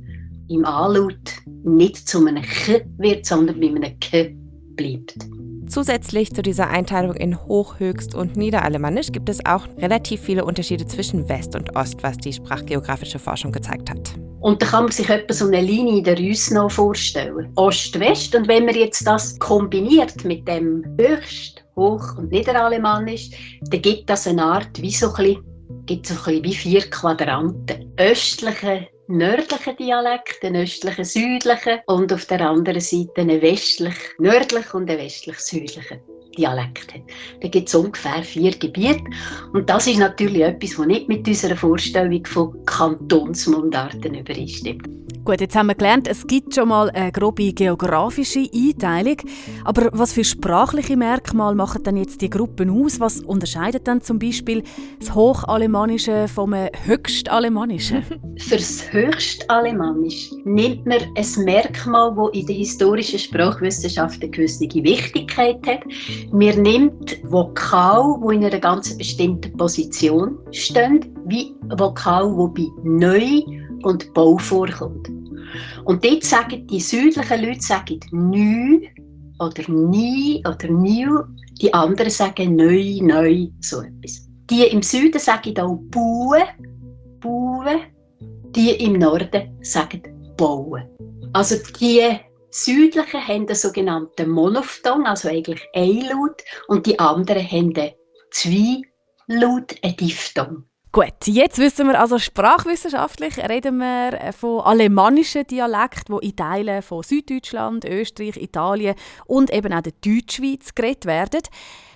im 0.50 0.66
A-Laut 0.66 1.18
nicht 1.64 2.08
zu 2.08 2.26
einem 2.26 2.44
K 2.44 2.82
wird, 2.98 3.26
sondern 3.26 3.60
mit 3.60 3.76
einem 3.76 4.00
K 4.00 4.36
bleibt. 4.76 5.16
Zusätzlich 5.68 6.32
zu 6.32 6.44
dieser 6.44 6.70
Einteilung 6.70 7.16
in 7.16 7.44
Hoch-, 7.46 7.80
Höchst- 7.80 8.14
und 8.14 8.38
Niederalemannisch 8.38 9.12
gibt 9.12 9.30
es 9.30 9.44
auch 9.46 9.68
relativ 9.78 10.22
viele 10.22 10.46
Unterschiede 10.46 10.86
zwischen 10.86 11.28
West 11.28 11.56
und 11.56 11.76
Ost, 11.76 12.04
was 12.04 12.18
die 12.18 12.34
sprachgeografische 12.34 13.18
Forschung 13.18 13.52
gezeigt 13.52 13.90
hat. 13.90 14.14
Und 14.42 14.62
da 14.62 14.68
kann 14.68 14.84
man 14.84 14.92
sich 14.92 15.10
etwa 15.10 15.34
so 15.34 15.48
eine 15.48 15.62
Linie 15.62 15.98
in 15.98 16.04
der 16.04 16.20
noch 16.52 16.70
vorstellen. 16.70 17.52
Ost-West. 17.56 18.36
Und 18.36 18.48
wenn 18.48 18.66
man 18.66 18.76
jetzt 18.76 19.08
das 19.08 19.40
kombiniert 19.40 20.24
mit 20.24 20.48
dem 20.48 20.86
Höchst-, 21.00 21.66
Hoch- 21.76 22.18
und 22.18 22.32
Niederalemannisch, 22.32 23.32
dann 23.62 23.82
gibt 23.82 24.10
das 24.10 24.28
eine 24.28 24.44
Art 24.44 24.82
wie 24.82 24.92
so 24.92 25.08
ein 25.14 25.16
bisschen, 25.16 25.44
gibt 25.88 26.08
so 26.08 26.14
ein 26.14 26.20
bisschen 26.20 26.44
wie 26.44 26.54
vier 26.54 26.82
Quadranten. 26.90 27.92
Östliche 27.98 28.88
nördlichen 29.08 29.78
Dialekt, 29.78 30.44
einen 30.44 30.64
östlichen, 30.64 31.06
südlichen 31.06 31.80
und 31.88 32.12
auf 32.12 32.26
der 32.26 32.42
anderen 32.42 32.82
Seite 32.82 33.22
einen 33.22 33.42
westlich, 33.42 33.96
nördlich 34.20 34.74
und 34.74 34.90
einen 34.90 35.00
westlich, 35.00 35.40
südlichen. 35.40 36.00
Dialekt 36.38 36.94
hat. 36.94 37.02
Da 37.42 37.48
gibt 37.48 37.70
es 37.70 37.76
ungefähr 37.76 38.22
vier 38.22 38.52
Gebiete. 38.52 39.04
Und 39.54 39.70
das 39.70 39.88
ist 39.88 40.00
natürlich 40.00 40.42
etwas, 40.42 40.78
was 40.78 40.88
nicht 40.88 41.08
mit 41.08 41.26
unserer 41.28 41.56
Vorstellung 41.56 42.26
von 42.26 42.66
Kantonsmundarten 42.66 44.16
übereinstimmt. 44.16 44.88
Gut, 45.26 45.42
jetzt 45.42 45.56
haben 45.56 45.66
wir 45.66 45.74
gelernt, 45.74 46.08
es 46.08 46.28
gibt 46.28 46.54
schon 46.54 46.70
mal 46.70 46.92
eine 46.92 47.12
grobe 47.12 47.52
geografische 47.52 48.48
Einteilung. 48.54 49.18
Aber 49.64 49.90
was 49.92 50.14
für 50.14 50.24
sprachliche 50.24 50.96
Merkmale 50.96 51.56
machen 51.56 51.82
denn 51.82 51.98
jetzt 51.98 52.22
die 52.22 52.30
Gruppen 52.30 52.70
aus? 52.70 53.00
Was 53.00 53.22
unterscheidet 53.22 53.88
dann 53.88 54.04
zum 54.04 54.20
Beispiel 54.20 54.62
das 55.00 55.16
Hochalemannische 55.16 56.28
vom 56.28 56.54
Höchstalemannischen? 56.54 58.04
Für 58.38 58.58
das 58.58 58.94
Höchstalemannischen 58.94 60.44
nimmt 60.44 60.86
man 60.86 61.00
ein 61.00 61.44
Merkmal, 61.44 62.14
das 62.16 62.40
in 62.40 62.46
der 62.46 62.56
historischen 62.58 63.18
Sprachwissenschaft 63.18 64.22
eine 64.22 64.30
gewisse 64.30 64.66
Wichtigkeit 64.66 65.58
hat. 65.66 65.80
Man 66.32 66.62
nimmt 66.62 67.18
Vokal, 67.24 68.20
die 68.22 68.36
in 68.36 68.46
einer 68.46 68.60
ganz 68.60 68.96
bestimmten 68.96 69.58
Position 69.58 70.38
stehen, 70.52 71.00
wie 71.26 71.56
Vokal, 71.78 72.28
die 72.56 72.62
bei 72.62 72.84
Neu 72.84 73.42
und 73.86 74.14
Bau 74.14 74.38
vorkommt. 74.38 75.10
Und 75.86 76.04
dort 76.04 76.24
sagen 76.24 76.68
die 76.68 76.80
südlichen 76.80 77.46
Leute 77.46 77.62
sagen 77.62 78.00
«nü» 78.12 78.88
oder 79.40 79.72
«nie» 79.72 80.44
oder 80.46 80.68
«new», 80.68 81.24
die 81.62 81.74
anderen 81.74 82.10
sagen 82.10 82.56
«neu», 82.56 83.00
«neu», 83.02 83.48
so 83.62 83.82
etwas. 83.82 84.28
Die 84.50 84.64
im 84.64 84.82
Süden 84.82 85.20
sagen 85.20 85.58
auch 85.60 85.78
«bue», 85.92 86.44
«bue», 87.20 87.80
die 88.56 88.72
im 88.72 88.94
Norden 88.94 89.58
sagen 89.62 90.02
«bauen». 90.36 90.84
Also 91.34 91.56
die 91.80 92.02
Südlichen 92.50 93.28
haben 93.28 93.46
den 93.46 93.56
sogenannten 93.56 94.30
Monophthong, 94.30 95.06
also 95.06 95.30
eigentlich 95.30 95.62
ein 95.74 96.02
Laut, 96.10 96.42
und 96.68 96.86
die 96.88 96.98
anderen 96.98 97.44
haben 97.44 97.74
den 97.74 97.92
Zwei-Laut, 98.32 99.76
ein 99.84 99.96
Diphthong. 99.96 100.64
Gut, 100.96 101.26
jetzt 101.26 101.58
wissen 101.58 101.90
wir 101.90 102.00
also 102.00 102.18
sprachwissenschaftlich 102.18 103.38
reden 103.50 103.80
wir 103.80 104.32
von 104.32 104.62
alemannischen 104.62 105.46
Dialekten, 105.46 106.16
wo 106.16 106.20
in 106.20 106.38
Teilen 106.38 106.82
von 106.82 107.04
Süddeutschland, 107.04 107.84
Österreich, 107.84 108.38
Italien 108.38 108.96
und 109.26 109.52
eben 109.52 109.74
auch 109.74 109.82
der 109.82 109.92
Deutschschweiz 109.92 110.74
geredet 110.74 111.06
werden. 111.06 111.42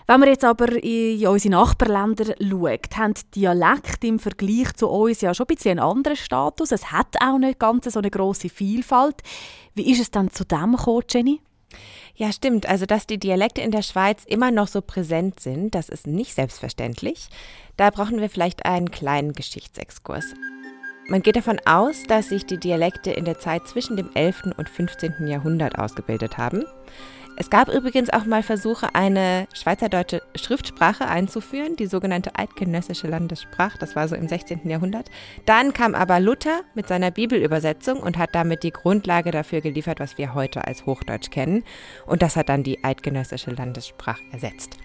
Wenn 0.05 0.19
man 0.19 0.27
jetzt 0.27 0.43
aber 0.43 0.83
in 0.83 1.25
unsere 1.25 1.53
Nachbarländer 1.53 2.35
schaut, 2.41 2.97
haben 2.97 3.13
die 3.13 3.39
Dialekte 3.39 4.05
im 4.05 4.19
Vergleich 4.19 4.73
zu 4.73 4.89
uns 4.89 5.21
ja 5.21 5.33
schon 5.33 5.45
ein 5.45 5.55
bisschen 5.55 5.79
einen 5.79 5.89
anderen 5.89 6.17
Status. 6.17 6.73
Es 6.73 6.91
hat 6.91 7.15
auch 7.21 7.37
nicht 7.37 7.57
ganz 7.57 7.85
so 7.85 7.99
eine 7.99 8.11
große 8.11 8.49
Vielfalt. 8.49 9.21
Wie 9.75 9.89
ist 9.89 10.01
es 10.01 10.11
dann 10.11 10.29
zu 10.29 10.43
dem 10.43 10.75
gekommen, 10.75 11.05
Jenny? 11.09 11.39
Ja, 12.19 12.33
stimmt. 12.33 12.67
Also, 12.67 12.85
dass 12.85 13.07
die 13.07 13.17
Dialekte 13.17 13.61
in 13.61 13.71
der 13.71 13.81
Schweiz 13.81 14.25
immer 14.25 14.51
noch 14.51 14.67
so 14.67 14.81
präsent 14.81 15.39
sind, 15.39 15.73
das 15.73 15.87
ist 15.87 16.05
nicht 16.05 16.35
selbstverständlich. 16.35 17.29
Da 17.77 17.91
brauchen 17.91 18.19
wir 18.19 18.29
vielleicht 18.29 18.65
einen 18.65 18.91
kleinen 18.91 19.31
Geschichtsexkurs. 19.31 20.33
Man 21.07 21.21
geht 21.21 21.37
davon 21.37 21.61
aus, 21.63 22.03
dass 22.09 22.27
sich 22.27 22.45
die 22.45 22.57
Dialekte 22.57 23.09
in 23.11 23.23
der 23.23 23.39
Zeit 23.39 23.69
zwischen 23.69 23.95
dem 23.95 24.09
11. 24.15 24.51
und 24.57 24.67
15. 24.67 25.27
Jahrhundert 25.27 25.79
ausgebildet 25.79 26.37
haben. 26.37 26.65
Es 27.41 27.49
gab 27.49 27.69
übrigens 27.69 28.09
auch 28.09 28.25
mal 28.25 28.43
Versuche, 28.43 28.95
eine 28.95 29.47
schweizerdeutsche 29.53 30.21
Schriftsprache 30.35 31.07
einzuführen, 31.07 31.77
die 31.77 31.85
sogenannte 31.85 32.35
eidgenössische 32.35 33.07
Landessprache. 33.07 33.77
Das 33.79 33.95
war 33.95 34.09
so 34.09 34.15
im 34.17 34.27
16. 34.27 34.67
Jahrhundert. 34.67 35.09
Dann 35.45 35.71
kam 35.71 35.95
aber 35.95 36.19
Luther 36.19 36.63
mit 36.75 36.89
seiner 36.89 37.11
Bibelübersetzung 37.11 38.01
und 38.01 38.17
hat 38.17 38.35
damit 38.35 38.63
die 38.63 38.71
Grundlage 38.71 39.31
dafür 39.31 39.61
geliefert, 39.61 40.01
was 40.01 40.17
wir 40.17 40.33
heute 40.33 40.67
als 40.67 40.85
Hochdeutsch 40.85 41.29
kennen. 41.31 41.63
Und 42.05 42.23
das 42.23 42.35
hat 42.35 42.49
dann 42.49 42.63
die 42.63 42.83
eidgenössische 42.83 43.51
Landessprache 43.51 44.21
ersetzt. 44.33 44.77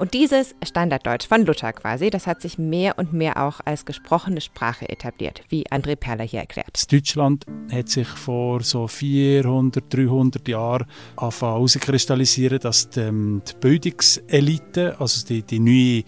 Und 0.00 0.14
dieses 0.14 0.54
Standarddeutsch 0.66 1.26
von 1.28 1.44
Luther 1.44 1.74
quasi, 1.74 2.08
das 2.08 2.26
hat 2.26 2.40
sich 2.40 2.56
mehr 2.56 2.98
und 2.98 3.12
mehr 3.12 3.36
auch 3.36 3.60
als 3.66 3.84
gesprochene 3.84 4.40
Sprache 4.40 4.88
etabliert, 4.88 5.42
wie 5.50 5.66
André 5.66 5.94
Perler 5.94 6.24
hier 6.24 6.40
erklärt. 6.40 6.90
Deutschland 6.90 7.44
hat 7.70 7.90
sich 7.90 8.08
vor 8.08 8.62
so 8.62 8.88
400, 8.88 9.92
300 9.92 10.48
Jahren 10.48 10.86
angefangen 11.16 11.52
herauskristallisieren, 11.52 12.60
dass 12.60 12.88
die, 12.88 13.00
ähm, 13.00 13.42
die 13.46 13.52
Bildungselite, 13.60 14.98
also 14.98 15.26
die, 15.26 15.42
die 15.42 15.58
neue 15.58 16.04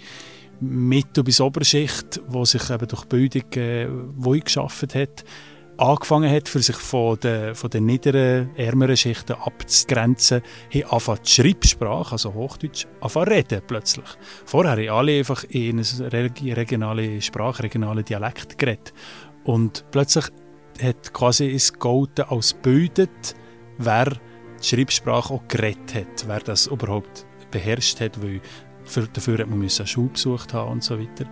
Mittel- 0.61 1.23
bis 1.23 1.43
Oberschicht, 1.43 2.19
die 2.33 2.47
sich 2.47 2.71
eben 2.71 2.89
durch 2.89 3.05
Bildung 3.05 3.43
äh, 3.53 4.41
geschaffen 4.41 4.89
hat, 4.95 5.23
angefangen 5.83 6.31
hat, 6.31 6.49
für 6.49 6.61
sich 6.61 6.77
von 6.77 7.19
den, 7.19 7.55
von 7.55 7.71
den 7.71 7.87
niederen, 7.87 8.55
ärmeren 8.57 8.97
Schichten 8.97 9.33
abzugrenzen, 9.33 10.43
haben 10.73 10.85
angefangen 10.85 11.19
die 11.25 11.31
Schreibsprache, 11.31 12.13
also 12.13 12.35
Hochdeutsch, 12.35 12.87
angefangen 13.01 13.29
reden 13.29 13.63
plötzlich. 13.67 14.07
Vorher 14.45 14.73
haben 14.73 14.89
alle 14.89 15.19
einfach 15.19 15.45
in 15.45 15.79
eine 15.81 16.57
regionale 16.57 17.21
Sprache, 17.21 17.65
regionale 17.65 18.05
Dialekt 18.05 18.59
geredet. 18.59 18.93
Und 19.45 19.85
plötzlich 19.91 20.27
hat 20.81 21.13
quasi 21.13 21.51
es 21.53 21.73
Golden 21.73 22.27
als 22.27 22.55
bildet, 22.55 23.35
wer 23.79 24.07
die 24.07 24.65
Schreibsprache 24.65 25.35
auch 25.35 25.49
geredet 25.49 25.95
hat, 25.95 26.29
wer 26.29 26.41
das 26.41 26.69
überhaupt 26.69 27.27
beherrscht 27.51 28.01
hat, 28.01 28.23
weil 28.23 28.41
für, 28.85 29.07
dafür 29.09 29.39
hat 29.39 29.49
man 29.49 29.61
eine 29.61 29.69
Schule 29.69 30.09
besucht 30.09 30.55
haben 30.55 30.73
und 30.73 30.85
so 30.85 30.99
weiter. 30.99 31.27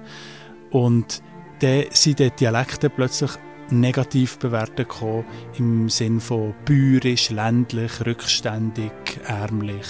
Und 0.71 1.23
dann 1.61 1.85
sind 1.91 2.19
die 2.19 2.31
Dialekte 2.31 2.91
plötzlich 2.91 3.33
negativ 3.73 4.39
bewertet 4.39 4.89
gekommen, 4.89 5.25
im 5.59 5.89
Sinn 5.89 6.21
von 6.21 6.55
bäuerisch, 6.65 7.31
ländlich, 7.31 8.05
rückständig, 8.05 8.93
ärmlich. 9.27 9.87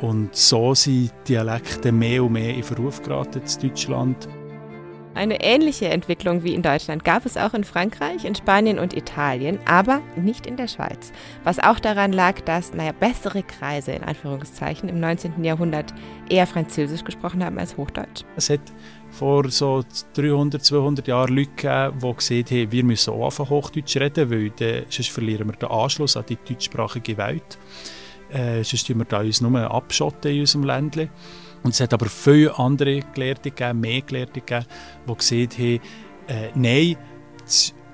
Und 0.00 0.34
so 0.34 0.74
sind 0.74 1.12
Dialekte 1.28 1.92
mehr 1.92 2.24
und 2.24 2.32
mehr 2.32 2.54
in 2.54 2.62
Verruf 2.62 3.02
geraten 3.02 3.40
in 3.40 3.68
Deutschland. 3.68 4.28
Eine 5.14 5.42
ähnliche 5.42 5.88
Entwicklung 5.88 6.42
wie 6.42 6.54
in 6.54 6.62
Deutschland 6.62 7.04
gab 7.04 7.26
es 7.26 7.36
auch 7.36 7.52
in 7.52 7.64
Frankreich, 7.64 8.24
in 8.24 8.34
Spanien 8.34 8.78
und 8.78 8.96
Italien, 8.96 9.58
aber 9.66 10.00
nicht 10.16 10.46
in 10.46 10.56
der 10.56 10.68
Schweiz. 10.68 11.12
Was 11.44 11.58
auch 11.58 11.78
daran 11.78 12.12
lag, 12.12 12.40
dass, 12.40 12.72
naja, 12.72 12.92
bessere 12.92 13.42
Kreise 13.42 13.92
in 13.92 14.04
Anführungszeichen 14.04 14.88
im 14.88 15.00
19. 15.00 15.44
Jahrhundert 15.44 15.92
eher 16.30 16.46
Französisch 16.46 17.04
gesprochen 17.04 17.44
haben 17.44 17.58
als 17.58 17.76
Hochdeutsch. 17.76 18.24
Es 18.36 18.48
hat 18.48 18.60
vor 19.12 19.50
so 19.50 19.84
300, 20.14 20.64
200 20.64 21.06
Jahren 21.06 21.36
Leute 21.36 21.50
gegeben, 21.50 21.98
die 22.00 22.14
gesehen 22.14 22.46
haben, 22.46 22.72
wir 22.72 22.84
müssen 22.84 23.12
auch 23.12 23.26
anfangen 23.26 23.50
Hochdeutsch 23.50 23.96
reden, 23.96 24.30
weil 24.30 24.50
dann, 24.50 24.84
sonst 24.88 25.10
verlieren 25.10 25.48
wir 25.48 25.56
den 25.56 25.68
Anschluss 25.70 26.16
an 26.16 26.24
die 26.28 26.36
deutschsprachige 26.36 27.16
Welt. 27.18 27.58
Äh, 28.30 28.64
sonst 28.64 28.86
tun 28.86 28.98
wir 28.98 29.04
da 29.04 29.20
uns 29.20 29.40
nur 29.40 29.70
abschotten 29.70 30.32
in 30.32 30.40
unserem 30.40 30.64
Ländchen. 30.64 31.10
Und 31.62 31.74
es 31.74 31.80
hat 31.80 31.92
aber 31.92 32.06
viele 32.06 32.58
andere 32.58 33.00
Gelehrte 33.14 33.50
gegeben, 33.50 33.80
mehr 33.80 34.00
Gelehrte 34.00 34.40
gegeben, 34.40 34.66
die 35.08 35.14
gesehen 35.14 35.50
haben, 35.50 35.80
äh, 36.28 36.50
nein, 36.54 36.96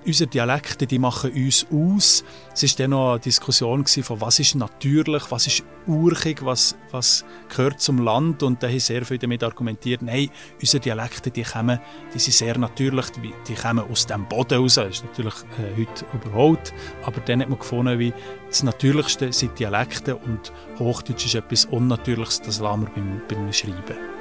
unsere 0.04 0.28
Dialekte, 0.28 0.86
die 0.86 0.98
machen 0.98 1.32
uns 1.32 1.66
aus. 1.72 2.24
Es 2.52 2.62
war 2.62 2.76
dann 2.78 2.90
noch 2.90 3.10
eine 3.12 3.20
Diskussion 3.20 3.86
von, 3.86 4.20
was 4.20 4.38
ist 4.38 4.54
natürlich, 4.54 5.30
was 5.30 5.46
ist 5.46 5.64
urchig, 5.86 6.44
was, 6.44 6.76
was 6.90 7.24
gehört 7.48 7.80
zum 7.80 7.98
Land. 7.98 8.42
Und 8.42 8.62
da 8.62 8.68
haben 8.68 8.80
sehr 8.80 9.04
viele 9.04 9.20
damit 9.20 9.42
argumentiert, 9.42 10.02
nein, 10.02 10.30
unsere 10.60 10.80
Dialekte, 10.80 11.30
die, 11.30 11.42
kommen, 11.42 11.78
die 12.14 12.18
sind 12.18 12.34
sehr 12.34 12.58
natürlich, 12.58 13.06
die 13.46 13.54
kommen 13.54 13.84
aus 13.90 14.06
dem 14.06 14.26
Boden 14.28 14.60
raus. 14.60 14.74
Das 14.74 14.88
ist 14.88 15.04
natürlich 15.04 15.34
äh, 15.58 15.80
heute 15.80 16.04
überholt. 16.14 16.74
Aber 17.04 17.20
dann 17.20 17.40
hat 17.40 17.48
man 17.48 17.58
gefunden, 17.58 17.98
wie 17.98 18.12
das 18.48 18.62
Natürlichste 18.62 19.32
sind 19.32 19.58
Dialekte 19.58 20.16
und 20.16 20.52
Hochdeutsch 20.78 21.26
ist 21.26 21.34
etwas 21.34 21.64
Unnatürliches, 21.66 22.40
das 22.40 22.60
lassen 22.60 22.82
wir 22.82 22.90
beim, 22.90 23.22
beim 23.28 23.52
Schreiben. 23.52 24.17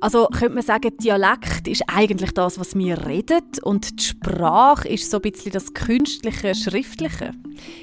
Also 0.00 0.26
könnte 0.26 0.54
man 0.54 0.62
sagen, 0.62 0.96
Dialekt 0.98 1.66
ist 1.68 1.82
eigentlich 1.86 2.32
das, 2.32 2.58
was 2.58 2.74
wir 2.74 3.06
reden 3.06 3.42
und 3.62 3.98
die 3.98 4.04
Sprache 4.04 4.88
ist 4.88 5.10
so 5.10 5.18
ein 5.18 5.22
bisschen 5.22 5.52
das 5.52 5.72
künstliche, 5.74 6.54
schriftliche. 6.54 7.32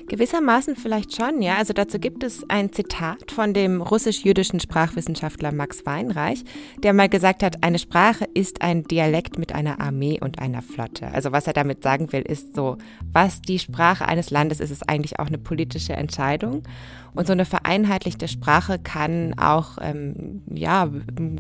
Gewissermaßen 0.08 0.76
vielleicht 0.76 1.16
schon, 1.16 1.42
ja. 1.42 1.56
Also 1.58 1.74
dazu 1.74 1.98
gibt 1.98 2.24
es 2.24 2.48
ein 2.50 2.72
Zitat 2.72 3.32
von 3.32 3.54
dem 3.54 3.82
russisch-jüdischen 3.82 4.60
Sprachwissenschaftler 4.60 5.52
Max 5.52 5.86
Weinreich, 5.86 6.44
der 6.84 6.94
mal 6.94 7.10
gesagt 7.10 7.42
hat, 7.42 7.64
eine 7.64 7.80
Sprache 7.80 8.26
ist 8.34 8.62
ein 8.62 8.84
Dialekt 8.84 9.40
mit 9.40 9.54
einer 9.54 9.82
Armee 9.82 10.20
und 10.22 10.40
einer 10.40 10.62
Flotte. 10.62 11.08
Also 11.08 11.32
was 11.32 11.48
er 11.48 11.54
damit 11.54 11.82
sagen 11.82 12.12
will, 12.12 12.22
ist 12.22 12.56
so, 12.56 12.78
was 13.12 13.42
die 13.42 13.60
Sprache 13.60 14.08
eines 14.08 14.30
Landes 14.30 14.60
ist, 14.60 14.70
ist 14.70 14.88
eigentlich 14.88 15.20
auch 15.20 15.28
eine 15.28 15.40
politische 15.40 15.94
Entscheidung. 15.94 16.64
Und 17.14 17.28
so 17.28 17.34
eine 17.34 17.46
vereinheitlichte 17.46 18.28
Sprache 18.28 18.80
kann 18.80 19.36
auch 19.38 19.78
ähm, 19.82 20.42
ja, 20.52 20.90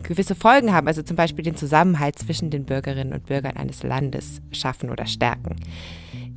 gewisse 0.04 0.36
Folgen 0.36 0.74
haben, 0.74 0.88
also 0.88 1.02
zum 1.02 1.16
Beispiel 1.16 1.44
den 1.44 1.56
Zusammenhalt 1.56 2.20
zwischen 2.20 2.50
den 2.50 2.66
Bürgerinnen 2.66 3.14
und 3.14 3.26
Bürgern 3.26 3.58
eines 3.58 3.84
Landes 3.84 4.42
schaffen 4.52 4.90
oder 4.90 5.06
stärken. 5.06 5.56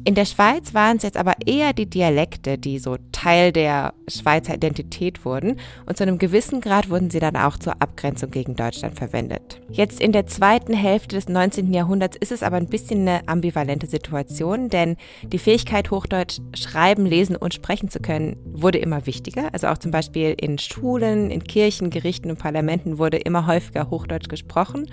In 0.06 0.14
der 0.14 0.24
Schweiz 0.24 0.72
waren 0.72 0.98
es 0.98 1.02
jetzt 1.02 1.16
aber 1.16 1.32
eher 1.46 1.72
die 1.72 1.90
Dialekte, 1.90 2.58
die 2.58 2.78
so 2.78 2.96
Teil 3.10 3.50
der 3.50 3.92
Schweizer 4.06 4.54
Identität 4.54 5.24
wurden 5.24 5.58
und 5.84 5.96
zu 5.96 6.04
einem 6.04 6.18
gewissen 6.18 6.60
Grad 6.60 6.90
wurden 6.90 7.10
sie 7.10 7.18
dann 7.18 7.34
auch 7.34 7.56
zur 7.58 7.82
Abgrenzung 7.82 8.30
gegen 8.30 8.54
Deutschland 8.54 8.96
verwendet. 8.96 9.60
Jetzt 9.68 10.00
in 10.00 10.12
der 10.12 10.28
zweiten 10.28 10.74
Hälfte 10.74 11.16
des 11.16 11.28
19. 11.28 11.72
Jahrhunderts 11.72 12.16
ist 12.16 12.30
es 12.30 12.44
aber 12.44 12.56
ein 12.56 12.68
bisschen 12.68 13.00
eine 13.00 13.26
ambivalente 13.26 13.88
Situation, 13.88 14.68
denn 14.68 14.96
die 15.24 15.40
Fähigkeit, 15.40 15.90
Hochdeutsch 15.90 16.38
schreiben, 16.54 17.04
lesen 17.04 17.34
und 17.34 17.52
sprechen 17.52 17.88
zu 17.88 17.98
können, 17.98 18.36
wurde 18.44 18.78
immer 18.78 19.06
wichtiger. 19.06 19.52
Also 19.52 19.66
auch 19.66 19.78
zum 19.78 19.90
Beispiel 19.90 20.36
in 20.40 20.58
Schulen, 20.58 21.32
in 21.32 21.42
Kirchen, 21.42 21.90
Gerichten 21.90 22.30
und 22.30 22.38
Parlamenten 22.38 22.98
wurde 22.98 23.16
immer 23.16 23.48
häufiger 23.48 23.90
Hochdeutsch 23.90 24.28
gesprochen. 24.28 24.86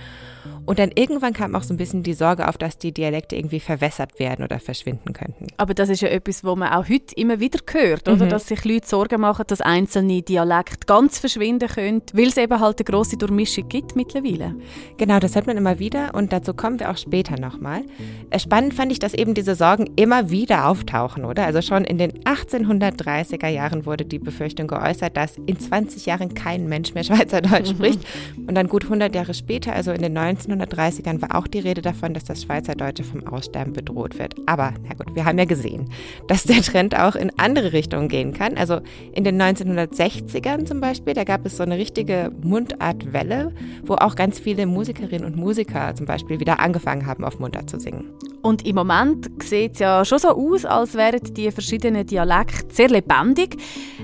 Und 0.66 0.80
dann 0.80 0.92
irgendwann 0.96 1.34
kam 1.34 1.56
auch 1.56 1.64
so 1.64 1.74
ein 1.74 1.78
bisschen 1.78 2.04
die 2.04 2.14
Sorge 2.14 2.48
auf, 2.48 2.58
dass 2.58 2.78
die 2.78 2.92
Dialekte 2.92 3.36
irgendwie 3.36 3.60
verwässert 3.60 4.20
werden 4.20 4.44
oder 4.44 4.60
verschwinden 4.60 5.14
könnten. 5.14 5.48
Aber 5.58 5.74
das 5.74 5.90
ist 5.90 6.02
ja 6.02 6.10
etwas, 6.10 6.44
wo 6.44 6.56
man 6.56 6.72
auch 6.74 6.88
heute 6.90 7.16
immer 7.16 7.40
wieder 7.40 7.60
hört, 7.72 8.08
oder? 8.08 8.26
Mhm. 8.26 8.30
Dass 8.30 8.48
sich 8.48 8.64
Leute 8.66 8.88
Sorgen 8.88 9.22
machen, 9.22 9.46
dass 9.48 9.62
einzelne 9.62 10.22
Dialekte 10.22 10.86
ganz 10.86 11.20
verschwinden 11.20 11.68
können, 11.68 12.02
weil 12.14 12.28
es 12.28 12.38
eben 12.38 12.60
halt 12.60 12.80
eine 12.80 12.86
grosse 12.86 13.18
Durchmischung 13.18 13.68
gibt 13.68 13.96
mittlerweile. 13.96 14.56
Genau, 14.98 15.20
das 15.20 15.36
hört 15.36 15.48
man 15.48 15.58
immer 15.58 15.80
wieder 15.80 16.14
und 16.14 16.32
dazu 16.32 16.54
kommen 16.54 16.80
wir 16.80 16.92
auch 16.92 16.98
später 16.98 17.40
nochmal. 17.40 17.84
Äh, 18.30 18.40
spannend 18.40 18.74
fand 18.74 18.92
ich, 18.92 19.00
dass 19.00 19.14
eben 19.14 19.34
diese 19.34 19.56
Sorgen 19.56 19.90
immer 19.96 20.30
wieder 20.30 20.68
auftauchen, 20.68 21.26
oder? 21.26 21.46
Also 21.46 21.62
schon 21.62 21.84
in 21.84 21.98
den 21.98 22.12
1830er 22.24 23.48
Jahren 23.48 23.86
wurde 23.86 24.06
die 24.06 24.20
Befürchtung 24.20 24.68
geäußert, 24.68 25.18
dass 25.18 25.38
in 25.46 25.60
20 25.60 26.06
Jahren 26.06 26.34
kein 26.34 26.68
Mensch 26.68 26.94
mehr 26.94 27.04
Schweizerdeutsch 27.04 27.70
spricht. 27.72 28.00
Und 28.48 28.56
dann 28.56 28.68
gut 28.68 28.84
100 28.84 29.14
Jahre 29.14 29.34
später, 29.34 29.74
also 29.74 29.92
in 29.92 30.02
den 30.02 30.14
19 30.14 30.53
1930ern 30.62 31.22
war 31.22 31.36
auch 31.36 31.48
die 31.48 31.60
Rede 31.60 31.82
davon, 31.82 32.14
dass 32.14 32.24
das 32.24 32.44
Schweizerdeutsche 32.44 33.04
vom 33.04 33.26
Aussterben 33.28 33.74
bedroht 33.74 34.18
wird. 34.20 34.36
Aber 34.46 34.74
na 34.88 34.94
gut, 34.94 35.16
wir 35.16 35.26
haben 35.26 35.38
ja 35.38 35.46
gesehen, 35.46 35.90
dass 36.28 36.44
der 36.44 36.62
Trend 36.62 36.98
auch 36.98 37.16
in 37.16 37.32
andere 37.38 37.74
Richtungen 37.74 38.08
gehen 38.10 38.34
kann. 38.34 38.58
Also 38.58 38.82
in 39.14 39.24
den 39.24 39.42
1960ern 39.42 40.66
zum 40.66 40.82
Beispiel, 40.82 41.14
da 41.14 41.24
gab 41.24 41.46
es 41.46 41.58
so 41.58 41.64
eine 41.64 41.78
richtige 41.78 42.32
Mundartwelle, 42.44 43.54
wo 43.84 43.96
auch 43.96 44.16
ganz 44.16 44.40
viele 44.40 44.66
Musikerinnen 44.66 45.26
und 45.26 45.36
Musiker 45.36 45.96
zum 45.96 46.06
Beispiel 46.06 46.40
wieder 46.40 46.60
angefangen 46.60 47.06
haben, 47.06 47.24
auf 47.24 47.40
Mundart 47.40 47.70
zu 47.70 47.80
singen. 47.80 48.06
Und 48.42 48.68
im 48.68 48.76
Moment 48.76 49.30
sieht 49.42 49.74
es 49.74 49.80
ja 49.80 50.04
schon 50.04 50.20
so 50.20 50.30
aus, 50.30 50.66
als 50.66 50.96
wären 50.96 51.22
die 51.34 51.50
verschiedenen 51.50 52.06
Dialekte 52.06 52.74
sehr 52.74 52.90
lebendig 52.90 53.58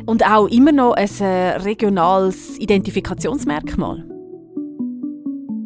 und 0.06 0.26
auch 0.26 0.48
immer 0.48 0.72
noch 0.72 0.94
ein 0.94 1.10
äh, 1.20 1.58
regionales 1.58 2.58
Identifikationsmerkmal. 2.58 4.19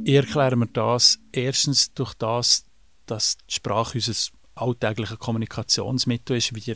Ich 0.06 0.16
erkläre 0.16 0.58
mir 0.58 0.68
das 0.68 1.18
erstens 1.32 1.94
durch 1.94 2.14
das, 2.16 2.66
dass 3.06 3.38
die 3.50 3.54
Sprache 3.54 3.98
unser 3.98 4.14
alltägliches 4.56 5.18
Kommunikationsmittel 5.18 6.36
ist. 6.36 6.54
Wir 6.54 6.76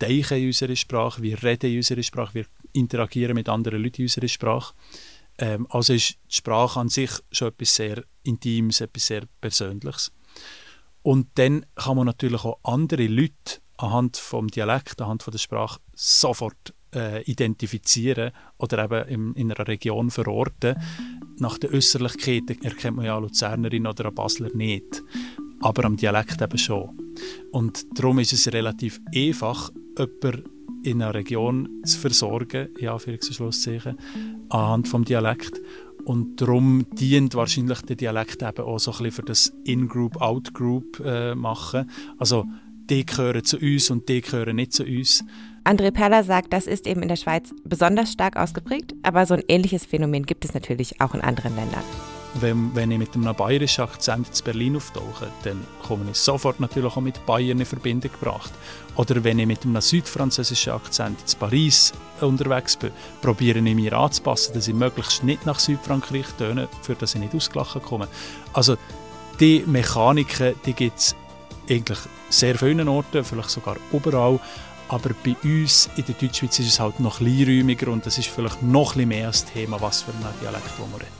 denken 0.00 0.38
in 0.38 0.46
unserer 0.46 0.76
Sprache, 0.76 1.20
wir 1.20 1.42
reden 1.42 1.72
in 1.72 1.78
unserer 1.78 2.04
Sprache, 2.04 2.34
wir 2.34 2.46
interagieren 2.72 3.34
mit 3.34 3.48
anderen 3.48 3.82
Leuten 3.82 4.02
in 4.02 4.04
unserer 4.04 4.28
Sprache. 4.28 4.74
Ähm, 5.38 5.66
also 5.70 5.92
ist 5.92 6.18
die 6.30 6.36
Sprache 6.36 6.78
an 6.78 6.88
sich 6.88 7.10
schon 7.32 7.48
etwas 7.48 7.74
sehr 7.74 8.04
Intimes, 8.22 8.80
etwas 8.80 9.08
sehr 9.08 9.24
Persönliches. 9.40 10.12
Und 11.02 11.30
dann 11.34 11.66
kann 11.74 11.96
man 11.96 12.06
natürlich 12.06 12.44
auch 12.44 12.60
andere 12.62 13.08
Leute 13.08 13.60
anhand 13.78 14.16
vom 14.16 14.48
Dialekt, 14.48 15.00
anhand 15.00 15.22
von 15.22 15.32
der 15.32 15.38
Sprache 15.38 15.80
sofort 15.94 16.74
äh, 16.94 17.22
identifizieren 17.22 18.32
oder 18.58 18.84
eben 18.84 19.08
im, 19.08 19.34
in 19.34 19.52
einer 19.52 19.66
Region 19.66 20.10
verorten. 20.10 20.76
Nach 21.38 21.58
der 21.58 21.72
Äußerlichkeit 21.72 22.50
erkennt 22.62 22.96
man 22.96 23.06
ja 23.06 23.16
eine 23.16 23.26
Luzernerin 23.26 23.86
oder 23.86 24.06
eine 24.06 24.12
Basler 24.12 24.50
nicht, 24.54 25.02
aber 25.60 25.84
am 25.84 25.96
Dialekt 25.96 26.42
eben 26.42 26.58
schon. 26.58 27.14
Und 27.52 27.98
darum 27.98 28.18
ist 28.18 28.32
es 28.32 28.52
relativ 28.52 29.00
einfach, 29.14 29.70
jemanden 29.96 30.44
in 30.84 31.02
einer 31.02 31.14
Region 31.14 31.68
zu 31.84 31.98
versorgen, 31.98 32.68
Anführungs- 32.76 33.28
und 33.28 33.34
Schlusszeichen, 33.34 33.98
anhand 34.48 34.88
vom 34.88 35.04
Dialekt. 35.04 35.60
Und 36.04 36.40
darum 36.40 36.86
dient 36.92 37.34
wahrscheinlich 37.34 37.82
der 37.82 37.96
Dialekt 37.96 38.42
eben 38.42 38.64
auch 38.64 38.78
so 38.78 38.92
ein 38.92 38.98
bisschen 38.98 39.12
für 39.12 39.22
das 39.22 39.52
In-Group, 39.64 40.16
Out-Group 40.22 41.00
äh, 41.04 41.34
machen. 41.34 41.90
Also 42.16 42.46
die 42.90 43.04
gehören 43.06 43.44
zu 43.44 43.58
uns 43.58 43.90
und 43.90 44.08
die 44.08 44.20
gehören 44.20 44.56
nicht 44.56 44.72
zu 44.72 44.84
uns. 44.84 45.24
André 45.64 45.90
Perler 45.90 46.24
sagt, 46.24 46.52
das 46.52 46.66
ist 46.66 46.86
eben 46.86 47.02
in 47.02 47.08
der 47.08 47.16
Schweiz 47.16 47.54
besonders 47.64 48.12
stark 48.12 48.36
ausgeprägt, 48.36 48.94
aber 49.02 49.26
so 49.26 49.34
ein 49.34 49.42
ähnliches 49.48 49.84
Phänomen 49.84 50.24
gibt 50.24 50.44
es 50.44 50.54
natürlich 50.54 51.00
auch 51.00 51.14
in 51.14 51.20
anderen 51.20 51.54
Ländern. 51.56 51.82
Wenn, 52.40 52.74
wenn 52.74 52.90
ich 52.90 52.98
mit 52.98 53.14
einem 53.14 53.34
bayerischen 53.34 53.84
Akzent 53.84 54.28
in 54.28 54.44
Berlin 54.44 54.76
auftauche, 54.76 55.28
dann 55.44 55.64
komme 55.82 56.10
ich 56.10 56.18
sofort 56.18 56.60
natürlich 56.60 56.94
auch 56.94 57.00
mit 57.00 57.24
Bayern 57.26 57.58
in 57.58 57.66
Verbindung 57.66 58.12
gebracht. 58.12 58.52
Oder 58.96 59.24
wenn 59.24 59.38
ich 59.38 59.46
mit 59.46 59.64
einem 59.64 59.80
südfranzösischen 59.80 60.74
Akzent 60.74 61.18
in 61.20 61.38
Paris 61.38 61.92
unterwegs 62.20 62.76
bin, 62.76 62.92
probiere 63.22 63.58
ich 63.58 63.74
mir 63.74 63.92
anzupassen, 63.94 64.54
dass 64.54 64.68
ich 64.68 64.74
möglichst 64.74 65.24
nicht 65.24 65.46
nach 65.46 65.58
Südfrankreich 65.58 66.26
töne, 66.38 66.68
für 66.82 66.94
dass 66.94 67.14
ich 67.14 67.20
nicht 67.20 67.34
ausgelachen 67.34 67.82
komme. 67.82 68.08
Also 68.52 68.76
die 69.40 69.64
Mechaniken, 69.66 70.54
die 70.66 70.74
gibt 70.74 70.98
es 70.98 71.16
eigentlich 71.68 71.98
sehr 72.28 72.58
vielen 72.58 72.88
Orten, 72.88 73.24
vielleicht 73.24 73.50
sogar 73.50 73.76
überall. 73.92 74.40
Aber 74.88 75.10
bei 75.22 75.36
uns 75.44 75.90
in 75.96 76.04
der 76.06 76.14
Deutschschweiz 76.14 76.58
ist 76.60 76.68
es 76.68 76.80
halt 76.80 76.98
noch 76.98 77.18
kleinräumiger 77.18 77.88
und 77.88 78.06
das 78.06 78.16
ist 78.16 78.28
vielleicht 78.28 78.62
noch 78.62 78.96
ein 78.96 79.08
mehr 79.08 79.26
das 79.26 79.44
Thema, 79.44 79.80
was 79.80 80.02
für 80.02 80.12
ein 80.12 80.24
Dialekt 80.40 80.78
man 80.78 80.92
redet. 80.94 81.17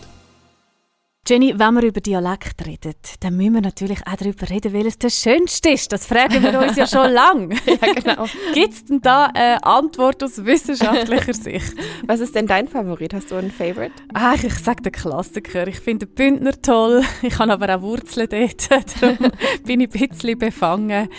Jenny, 1.28 1.52
wenn 1.58 1.74
wir 1.74 1.82
über 1.82 2.00
Dialekt 2.00 2.64
reden, 2.66 2.94
dann 3.20 3.36
müssen 3.36 3.52
wir 3.52 3.60
natürlich 3.60 3.98
auch 4.06 4.16
darüber 4.16 4.48
reden, 4.48 4.72
welches 4.72 4.96
der 4.96 5.10
schönste 5.10 5.68
ist. 5.68 5.92
Das 5.92 6.06
fragen 6.06 6.42
wir 6.42 6.58
uns 6.58 6.74
ja 6.76 6.86
schon 6.86 7.12
lange. 7.12 7.54
ja, 7.66 7.92
genau. 7.92 8.24
Gibt 8.54 8.72
es 8.72 8.84
denn 8.86 9.02
da 9.02 9.26
eine 9.26 9.62
Antwort 9.62 10.22
aus 10.24 10.42
wissenschaftlicher 10.42 11.34
Sicht? 11.34 11.74
Was 12.06 12.20
ist 12.20 12.34
denn 12.34 12.46
dein 12.46 12.66
Favorit? 12.66 13.12
Hast 13.12 13.30
du 13.30 13.34
einen 13.34 13.50
Favorite? 13.50 13.92
Ach, 14.14 14.42
ich 14.42 14.54
sage 14.54 14.84
den 14.84 14.92
Klassiker. 14.92 15.66
Ich 15.68 15.80
finde 15.80 16.06
den 16.06 16.14
Bündner 16.14 16.62
toll. 16.62 17.02
Ich 17.20 17.38
habe 17.38 17.52
aber 17.52 17.76
auch 17.76 17.82
Wurzeln 17.82 18.28
dort. 18.30 18.70
Darum 19.02 19.30
bin 19.66 19.80
ich 19.82 19.94
ein 20.00 20.08
bisschen 20.08 20.38
befangen. 20.38 21.10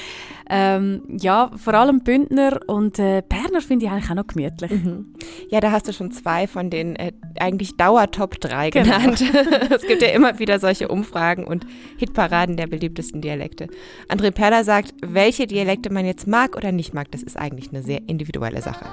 Ähm, 0.52 1.04
ja, 1.08 1.52
vor 1.56 1.76
allem 1.76 2.02
Bündner 2.02 2.60
und 2.66 2.98
äh, 2.98 3.22
Berner 3.28 3.62
finde 3.62 3.86
ich 3.86 3.92
eigentlich 3.92 4.10
auch 4.10 4.16
noch 4.16 4.28
gemütlich. 4.28 4.72
Mhm. 4.72 5.14
Ja, 5.50 5.60
da 5.60 5.72
hast 5.72 5.88
du 5.88 5.94
schon 5.94 6.12
zwei 6.12 6.48
von 6.48 6.72
den 6.72 6.96
äh, 6.96 7.12
eigentlich 7.40 7.78
Dauer-Top 7.78 8.40
3 8.42 8.72
genau. 8.72 8.98
genannt. 8.98 9.24
es 9.70 9.84
gibt 9.84 10.02
ja 10.02 10.10
immer 10.10 10.40
wieder 10.40 10.60
solche 10.60 10.88
Umfragen 10.88 11.46
und 11.46 11.68
Hitparaden 11.98 12.58
der 12.58 12.66
beliebtesten 12.66 13.22
Dialekte. 13.22 13.68
André 14.08 14.32
Perler 14.32 14.64
sagt, 14.64 14.96
welche 15.06 15.46
Dialekte 15.46 15.94
man 15.94 16.06
jetzt 16.06 16.26
mag 16.26 16.56
oder 16.58 16.72
nicht 16.72 16.96
mag, 16.96 17.12
das 17.12 17.22
ist 17.22 17.38
eigentlich 17.38 17.70
eine 17.70 17.84
sehr 17.84 18.02
individuelle 18.08 18.62
Sache. 18.62 18.86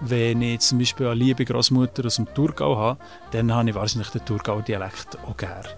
Wenn 0.00 0.42
ich 0.42 0.60
zum 0.60 0.78
Beispiel 0.78 1.06
eine 1.06 1.14
liebe 1.14 1.44
Großmutter 1.44 2.04
aus 2.06 2.16
dem 2.16 2.26
Thurgau 2.34 2.76
habe, 2.76 2.98
dann 3.30 3.52
habe 3.52 3.70
ich 3.70 3.74
wahrscheinlich 3.74 4.10
den 4.10 4.24
Thurgauer 4.24 4.62
Dialekt 4.62 5.16
auch 5.24 5.36
gerne. 5.36 5.68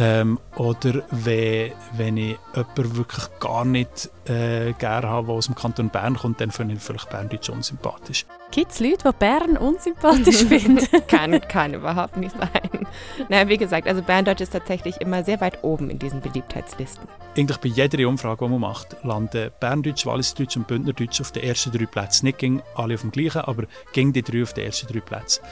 Ähm, 0.00 0.38
oder 0.56 1.02
wenn, 1.10 1.72
wenn 1.96 2.16
ich 2.16 2.38
jemanden 2.54 2.96
wirklich 2.96 3.24
gar 3.40 3.64
nicht 3.64 4.10
äh, 4.26 4.72
gerne 4.74 5.08
habe, 5.08 5.26
der 5.26 5.34
aus 5.34 5.46
dem 5.46 5.56
Kanton 5.56 5.90
Bern 5.90 6.16
kommt, 6.16 6.40
dann 6.40 6.52
finde 6.52 6.74
ich 6.74 6.80
vielleicht 6.80 7.10
Berndeutsch 7.10 7.48
unsympathisch. 7.50 8.24
Gibt 8.52 8.70
es 8.70 8.78
Leute, 8.78 9.08
die 9.08 9.18
Bern 9.18 9.56
unsympathisch 9.56 10.44
finden? 10.48 10.86
kann, 11.08 11.40
kann 11.40 11.74
überhaupt 11.74 12.16
nicht 12.16 12.36
sein. 12.36 12.86
Naja, 13.28 13.48
wie 13.48 13.56
gesagt, 13.56 13.88
also 13.88 14.00
Berndeutsch 14.00 14.40
ist 14.40 14.52
tatsächlich 14.52 15.00
immer 15.00 15.24
sehr 15.24 15.40
weit 15.40 15.64
oben 15.64 15.90
in 15.90 15.98
diesen 15.98 16.20
Beliebtheitslisten. 16.20 17.08
Eigentlich 17.36 17.58
bei 17.58 17.68
jeder 17.68 18.08
Umfrage, 18.08 18.44
die 18.44 18.50
man 18.52 18.60
macht, 18.60 18.96
landen 19.02 19.50
Berndeutsch, 19.58 20.06
Wallisdeutsch 20.06 20.56
und 20.56 20.68
Bündnerdeutsch 20.68 21.20
auf 21.20 21.32
den 21.32 21.42
ersten 21.42 21.72
drei 21.72 21.86
Plätzen. 21.86 22.26
Nicht 22.26 22.38
gegen 22.38 22.62
alle 22.76 22.94
auf 22.94 23.00
dem 23.00 23.10
gleichen, 23.10 23.40
aber 23.40 23.64
gegen 23.92 24.12
die 24.12 24.22
drei 24.22 24.44
auf 24.44 24.52
den 24.52 24.66
ersten 24.66 24.86
drei 24.86 25.00
Plätzen. 25.00 25.42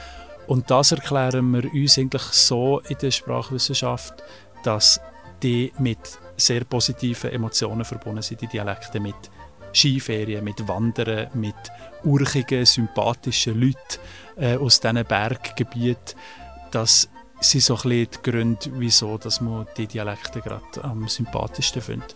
Und 0.47 0.71
das 0.71 0.93
erklären 0.93 1.51
wir 1.51 1.71
uns 1.73 1.97
eigentlich 1.97 2.23
so 2.23 2.79
in 2.87 2.97
der 2.97 3.11
Sprachwissenschaft, 3.11 4.23
dass 4.63 4.99
die 5.43 5.71
mit 5.77 5.99
sehr 6.37 6.63
positiven 6.63 7.31
Emotionen 7.31 7.83
verbunden 7.83 8.21
sind, 8.21 8.41
die 8.41 8.47
Dialekte 8.47 8.99
mit 8.99 9.15
Skiferien, 9.73 10.43
mit 10.43 10.67
Wandern, 10.67 11.29
mit 11.33 11.55
urchigen, 12.03 12.65
sympathischen 12.65 13.59
Leuten 13.59 13.99
äh, 14.37 14.55
aus 14.55 14.79
diesen 14.79 15.03
Berggebieten. 15.03 16.17
Das 16.71 17.09
sind 17.39 17.63
so 17.63 17.75
ein 17.75 17.81
bisschen 17.81 18.07
die 18.11 18.31
Gründe, 18.31 18.71
wieso 18.73 19.17
dass 19.17 19.41
man 19.41 19.67
die 19.77 19.87
Dialekte 19.87 20.41
gerade 20.41 20.83
am 20.83 21.07
sympathischsten 21.07 21.81
findet. 21.81 22.15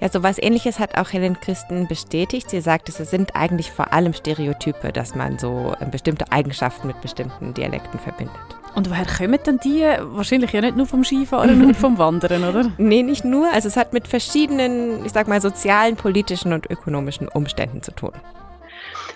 Ja, 0.00 0.08
so 0.08 0.22
was 0.22 0.38
ähnliches 0.38 0.78
hat 0.78 0.96
auch 0.96 1.12
Helen 1.12 1.38
Christen 1.38 1.86
bestätigt. 1.86 2.48
Sie 2.48 2.62
sagt, 2.62 2.88
es 2.88 2.96
sind 2.96 3.36
eigentlich 3.36 3.70
vor 3.70 3.92
allem 3.92 4.14
Stereotype, 4.14 4.92
dass 4.92 5.14
man 5.14 5.38
so 5.38 5.74
äh, 5.78 5.84
bestimmte 5.84 6.32
Eigenschaften 6.32 6.86
mit 6.86 7.00
bestimmten 7.02 7.52
Dialekten 7.52 8.00
verbindet. 8.00 8.40
Und 8.74 8.88
woher 8.88 9.04
kommen 9.04 9.38
dann 9.44 9.58
die? 9.58 9.82
Wahrscheinlich 9.82 10.52
ja 10.52 10.62
nicht 10.62 10.76
nur 10.76 10.86
vom 10.86 11.04
Skifahren 11.04 11.62
und 11.62 11.76
vom 11.76 11.98
Wandern, 11.98 12.44
oder? 12.44 12.72
Nee, 12.78 13.02
nicht 13.02 13.24
nur. 13.24 13.52
Also 13.52 13.68
es 13.68 13.76
hat 13.76 13.92
mit 13.92 14.08
verschiedenen, 14.08 15.04
ich 15.04 15.12
sag 15.12 15.28
mal, 15.28 15.40
sozialen, 15.40 15.96
politischen 15.96 16.52
und 16.54 16.70
ökonomischen 16.70 17.28
Umständen 17.28 17.82
zu 17.82 17.90
tun. 17.92 18.12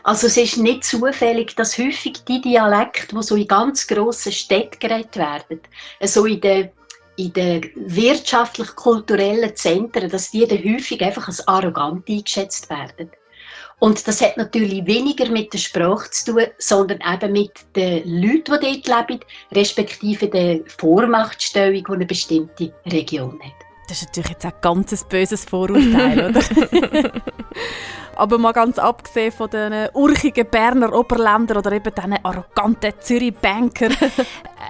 Also 0.03 0.27
es 0.27 0.37
ist 0.37 0.59
nicht 0.59 0.85
zufällig, 0.85 1.57
dass 1.57 1.79
häufig 1.79 2.25
die 2.29 2.42
Dialekte, 2.42 3.16
die 3.16 3.23
so 3.23 3.37
in 3.37 3.49
ganz 3.49 3.87
grossen 3.87 4.33
Städten 4.33 4.79
geredet 4.79 5.16
werden, 5.16 5.61
so 6.03 6.27
in 6.27 6.42
den 6.42 6.68
in 7.16 7.33
den 7.33 7.70
wirtschaftlich-kulturellen 7.74 9.55
Zentren, 9.57 10.11
dass 10.11 10.31
die 10.31 10.46
dann 10.46 10.59
häufig 10.59 11.03
einfach 11.03 11.29
als 11.29 11.46
arrogant 11.46 12.09
eingeschätzt 12.09 12.68
werden. 12.70 13.11
Und 13.81 14.07
das 14.07 14.20
hat 14.20 14.37
natürlich 14.37 14.87
weniger 14.87 15.29
mit 15.29 15.53
der 15.53 15.59
Sprache 15.59 16.11
zu 16.11 16.33
tun, 16.33 16.46
sondern 16.59 17.00
eben 17.12 17.33
mit 17.33 17.53
den 17.77 18.22
Leuten, 18.22 18.59
die 18.62 18.83
dort 18.83 19.09
leben, 19.09 19.20
respektive 19.53 20.29
der 20.29 20.61
Vormachtstellung, 20.79 21.85
die 21.85 21.92
eine 21.92 22.07
bestimmte 22.07 22.72
Region 22.87 23.38
hat. 23.42 23.73
Das 23.88 23.99
ist 23.99 24.09
natürlich 24.09 24.31
jetzt 24.31 24.47
ein 24.47 24.53
ganz 24.61 25.05
böses 25.05 25.44
Vorurteil, 25.44 26.31
oder? 26.31 26.40
Aber 28.16 28.38
mal 28.38 28.53
ganz 28.53 28.79
abgesehen 28.79 29.33
von 29.33 29.51
den 29.51 29.88
urchigen 29.92 30.47
Berner 30.49 30.92
Oberländern 30.92 31.59
oder 31.59 31.73
eben 31.73 31.92
diesen 31.94 32.25
arroganten 32.25 32.92
Zürich-Banker, 33.01 33.90
äh, 33.90 34.25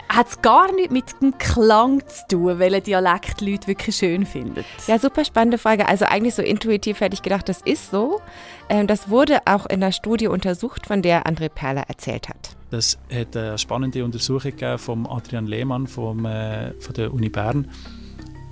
hat 0.08 0.28
es 0.28 0.40
gar 0.40 0.72
nichts 0.72 0.92
mit 0.92 1.04
dem 1.20 1.36
Klang 1.38 2.02
zu 2.06 2.26
tun, 2.28 2.58
welchen 2.58 2.82
Dialekt 2.84 3.40
die 3.40 3.52
Leute 3.52 3.66
wirklich 3.66 3.96
schön 3.96 4.24
finden. 4.26 4.64
Ja, 4.86 4.98
super 4.98 5.24
spannende 5.24 5.58
Frage. 5.58 5.86
Also 5.88 6.06
eigentlich 6.06 6.34
so 6.34 6.42
intuitiv 6.42 7.00
hätte 7.00 7.14
ich 7.14 7.22
gedacht, 7.22 7.48
das 7.48 7.60
ist 7.62 7.90
so. 7.90 8.20
Ähm, 8.68 8.86
das 8.86 9.10
wurde 9.10 9.40
auch 9.44 9.66
in 9.66 9.82
einer 9.82 9.92
Studie 9.92 10.28
untersucht, 10.28 10.86
von 10.86 11.02
der 11.02 11.26
André 11.26 11.48
Perler 11.48 11.84
erzählt 11.88 12.28
hat. 12.28 12.56
Das 12.70 12.98
hat 13.12 13.36
eine 13.36 13.58
spannende 13.58 14.04
Untersuchung 14.04 14.50
gegeben 14.50 14.78
von 14.78 15.06
Adrian 15.06 15.46
Lehmann 15.46 15.86
vom, 15.86 16.24
äh, 16.24 16.72
von 16.80 16.94
der 16.94 17.12
Uni 17.12 17.28
Bern. 17.28 17.70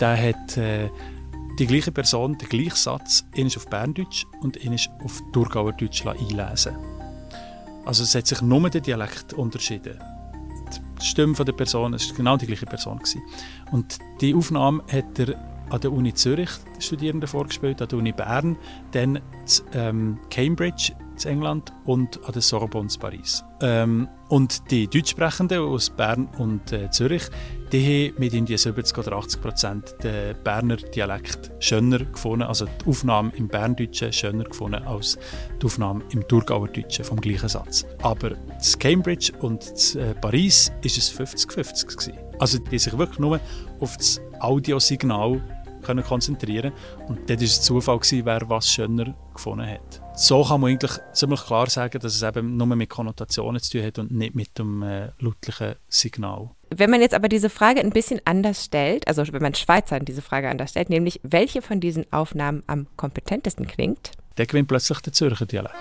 Der 0.03 0.21
hat 0.21 0.57
äh, 0.57 0.91
die 1.61 1.67
gleiche 1.67 1.93
Person 1.93 2.37
den 2.37 2.49
gleichen 2.49 2.75
Satz 2.75 3.25
ist 3.37 3.57
auf 3.57 3.69
Berndeutsch 3.69 4.27
und 4.41 4.57
ist 4.57 4.91
auf 5.05 5.23
Thurgauerdeutsch 5.33 6.05
einlesen 6.05 6.75
Also 7.85 8.03
es 8.03 8.13
hat 8.17 8.27
sich 8.27 8.43
nur 8.43 8.69
der 8.69 8.81
Dialekt 8.81 9.33
unterschieden. 9.33 10.01
Die 11.01 11.05
Stimme 11.05 11.37
der 11.37 11.53
Person, 11.53 11.95
es 11.95 12.09
war 12.11 12.17
genau 12.17 12.37
die 12.37 12.47
gleiche 12.47 12.67
Person. 12.67 12.99
Gewesen. 12.99 13.23
Und 13.71 14.01
die 14.21 14.35
Aufnahme 14.35 14.83
hat 14.91 15.21
er 15.21 15.37
an 15.71 15.81
der 15.81 15.93
Uni 15.93 16.13
Zürich 16.13 16.51
Studierenden 16.81 17.29
vorgespielt, 17.29 17.81
an 17.81 17.87
der 17.87 17.99
Uni 18.01 18.11
Bern, 18.11 18.57
dann 18.91 19.21
ähm, 19.73 20.19
Cambridge 20.31 20.95
in 21.23 21.31
England 21.31 21.73
und 21.85 22.19
an 22.25 22.33
der 22.33 22.43
Sorbonne 22.43 22.89
in 22.93 23.01
Paris. 23.01 23.45
Ähm, 23.61 24.09
und 24.33 24.71
die 24.71 24.89
Deutschsprechenden 24.89 25.61
aus 25.61 25.91
Bern 25.91 26.27
und 26.39 26.73
äh, 26.73 26.91
Zürich, 26.91 27.25
die 27.71 28.09
haben 28.09 28.19
mit 28.19 28.33
irgendwie 28.33 28.57
70 28.57 28.97
oder 28.97 29.13
80 29.19 29.43
Prozent 29.43 29.95
den 30.03 30.35
Berner 30.43 30.77
Dialekt 30.77 31.51
schöner 31.59 31.99
gefunden, 31.99 32.45
also 32.45 32.65
die 32.65 32.87
Aufnahme 32.89 33.31
im 33.37 33.49
Berndeutschen 33.49 34.11
schöner 34.11 34.45
gefunden 34.45 34.83
als 34.85 35.19
die 35.61 35.67
Aufnahme 35.67 36.03
im 36.13 36.27
Thurgauerdeutschen 36.27 37.05
vom 37.05 37.21
gleichen 37.21 37.51
Satz. 37.51 37.85
Aber 38.01 38.31
in 38.31 38.79
Cambridge 38.79 39.33
und 39.41 39.71
in 39.95 40.01
äh, 40.01 40.15
Paris 40.15 40.73
ist 40.83 40.97
es 40.97 41.13
50-50 41.13 42.15
Also 42.39 42.59
die 42.59 42.79
sich 42.79 42.97
wirklich 42.97 43.19
nur 43.19 43.39
auf 43.81 43.99
das 43.99 44.19
Audiosignal 44.41 45.43
können 45.83 46.05
konzentrieren 46.05 46.73
und 47.07 47.29
dort 47.29 47.41
war 47.41 47.45
es 47.45 47.61
Zufall, 47.61 47.99
gewesen, 47.99 48.25
wer 48.25 48.49
was 48.49 48.67
schöner 48.67 49.15
gefunden 49.35 49.67
hat. 49.67 50.02
So 50.15 50.45
kann 50.45 50.61
man 50.61 50.71
eigentlich 50.71 50.93
ziemlich 51.13 51.45
klar 51.45 51.71
sagen, 51.71 51.99
dass 51.99 52.15
es 52.15 52.23
eben 52.23 52.57
nur 52.57 52.67
mit 52.67 52.91
Konnotationen 52.91 53.63
zu 53.63 53.73
tun 53.73 53.87
hat 53.87 53.99
und 53.99 54.11
nicht 54.11 54.35
mit 54.35 54.59
dem 54.59 54.83
äh, 54.83 55.09
lautlichen 55.19 55.75
Signal. 55.89 56.51
Wenn 56.69 56.91
man 56.91 57.01
jetzt 57.01 57.15
aber 57.15 57.29
diese 57.29 57.49
Frage 57.49 57.81
ein 57.81 57.91
bisschen 57.91 58.21
anders 58.27 58.65
stellt, 58.65 59.09
also 59.09 59.25
wenn 59.33 59.43
man 59.43 59.55
Schweizern 59.55 60.05
diese 60.05 60.23
Frage 60.23 60.51
anders 60.51 60.71
stellt, 60.71 60.91
nämlich 60.91 61.21
welche 61.23 61.63
von 61.63 61.81
diesen 61.81 62.11
Aufnahmen 62.13 62.63
am 62.67 62.87
kompetentesten 62.97 63.67
klingt, 63.67 64.13
der 64.37 64.47
gewinnt 64.47 64.69
plötzlich 64.69 65.01
der 65.01 65.13
Zürcher 65.13 65.47
Dialekt. 65.47 65.75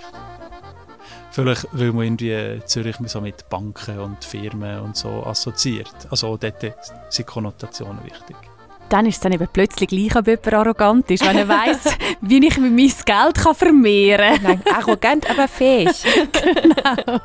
Vielleicht, 1.32 1.67
weil 1.72 1.94
man 1.94 2.04
irgendwie 2.04 2.62
Zürich 2.65 2.98
so 3.06 3.22
mit 3.22 3.50
Banken 3.50 4.00
und 4.00 4.24
Firmen 4.24 4.82
und 4.82 4.98
so 4.98 5.26
assoziiert. 5.26 5.96
Also 6.10 6.36
dort 6.36 6.62
sind 7.10 7.28
Konnotationen 7.28 8.04
wichtig 8.04 8.50
dann 8.91 9.06
ist 9.06 9.15
es 9.15 9.21
dann 9.21 9.32
eben 9.32 9.47
plötzlich 9.51 9.89
gleich, 9.89 10.15
ob 10.15 10.27
jemand 10.27 10.54
arrogant 10.54 11.12
ist, 11.12 11.25
wenn 11.25 11.38
er 11.38 11.47
weiss, 11.47 11.97
wie 12.21 12.45
ich 12.45 12.58
mein 12.58 12.75
Geld 12.75 13.36
kann 13.36 13.56
vermehren 13.56 14.41
kann. 14.43 14.62
Arrogant, 14.73 15.30
aber 15.30 15.47
fähig. 15.47 15.91
genau. 16.34 17.19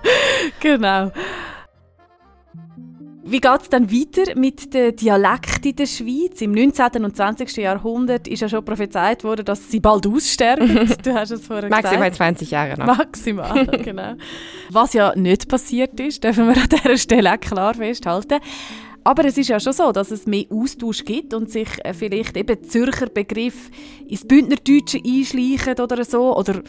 genau. 0.60 1.12
Wie 3.28 3.40
geht 3.40 3.60
es 3.60 3.68
dann 3.68 3.90
weiter 3.90 4.38
mit 4.38 4.72
den 4.72 4.94
Dialekten 4.94 5.70
in 5.70 5.74
der 5.76 5.86
Schweiz? 5.86 6.40
Im 6.40 6.52
19. 6.52 7.04
und 7.04 7.16
20. 7.16 7.56
Jahrhundert 7.56 8.28
ist 8.28 8.38
ja 8.38 8.48
schon 8.48 8.64
prophezeit 8.64 9.24
worden, 9.24 9.44
dass 9.44 9.68
sie 9.68 9.80
bald 9.80 10.06
aussterben. 10.06 10.94
Du 11.02 11.12
hast 11.12 11.32
es 11.32 11.44
vorher 11.44 11.68
Maximal 11.68 12.10
gesagt. 12.10 12.38
20 12.38 12.50
Jahre 12.52 12.78
noch. 12.78 12.86
Maximal, 12.86 13.66
genau. 13.82 14.14
Was 14.70 14.92
ja 14.92 15.12
nicht 15.16 15.48
passiert 15.48 15.98
ist, 15.98 16.22
dürfen 16.22 16.46
wir 16.46 16.56
an 16.56 16.68
dieser 16.68 16.96
Stelle 16.96 17.32
auch 17.32 17.40
klar 17.40 17.74
festhalten. 17.74 18.38
Aber 19.06 19.24
es 19.24 19.38
ist 19.38 19.48
ja 19.48 19.60
schon 19.60 19.72
so, 19.72 19.92
dass 19.92 20.10
es 20.10 20.26
mehr 20.26 20.46
Austausch 20.50 21.04
gibt 21.04 21.32
und 21.32 21.48
sich 21.48 21.68
äh, 21.84 21.94
vielleicht 21.94 22.36
eben 22.36 22.60
Zürcher 22.64 23.06
Begriff 23.06 23.70
ins 24.04 24.26
Bündnerdeutsche 24.26 24.98
einschleichen 24.98 25.78
oder 25.78 26.04
so. 26.04 26.36
Oder 26.36 26.60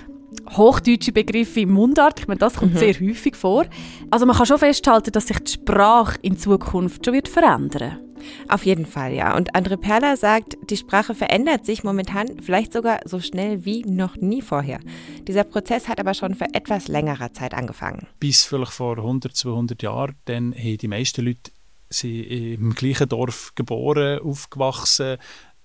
hochdeutsche 0.52 1.12
Begriffe 1.12 1.62
im 1.62 1.72
Mundart. 1.72 2.20
Ich 2.20 2.28
meine, 2.28 2.38
das 2.38 2.54
kommt 2.54 2.76
mhm. 2.76 2.78
sehr 2.78 2.94
häufig 2.94 3.36
vor. 3.36 3.66
Also 4.12 4.28
man 4.28 4.36
kann 4.36 4.46
schon 4.46 4.60
festhalten, 4.60 5.12
dass 5.14 5.26
sich 5.26 5.40
die 5.40 5.52
Sprache 5.52 6.20
in 6.22 6.38
Zukunft 6.38 7.04
schon 7.04 7.16
wird 7.16 7.28
verändern 7.28 8.02
auf 8.48 8.66
jeden 8.66 8.86
Fall, 8.86 9.14
ja. 9.14 9.36
Und 9.36 9.56
Andre 9.56 9.78
Perler 9.78 10.18
sagt, 10.18 10.58
die 10.70 10.78
Sprache 10.78 11.16
verändert 11.16 11.66
sich 11.66 11.84
momentan 11.84 12.40
vielleicht 12.42 12.74
sogar 12.74 13.02
so 13.06 13.20
schnell 13.20 13.66
wie 13.66 13.84
noch 13.84 14.16
nie 14.18 14.42
vorher. 14.42 14.80
Dieser 15.28 15.44
Prozess 15.44 15.88
hat 15.88 16.00
aber 16.00 16.14
schon 16.14 16.36
vor 16.36 16.48
etwas 16.54 16.88
längerer 16.88 17.34
Zeit 17.34 17.54
angefangen. 17.54 18.08
Bis 18.20 18.44
vielleicht 18.46 18.74
vor 18.74 18.98
100, 18.98 19.36
200 19.36 19.82
Jahren, 19.84 20.16
dann 20.26 20.54
haben 20.54 20.78
die 20.78 20.88
meisten 20.88 21.26
Leute 21.26 21.52
sind 21.90 22.24
im 22.24 22.74
gleichen 22.74 23.10
Dorf 23.10 23.54
geboren, 23.56 24.20
aufgewachsen, 24.20 25.18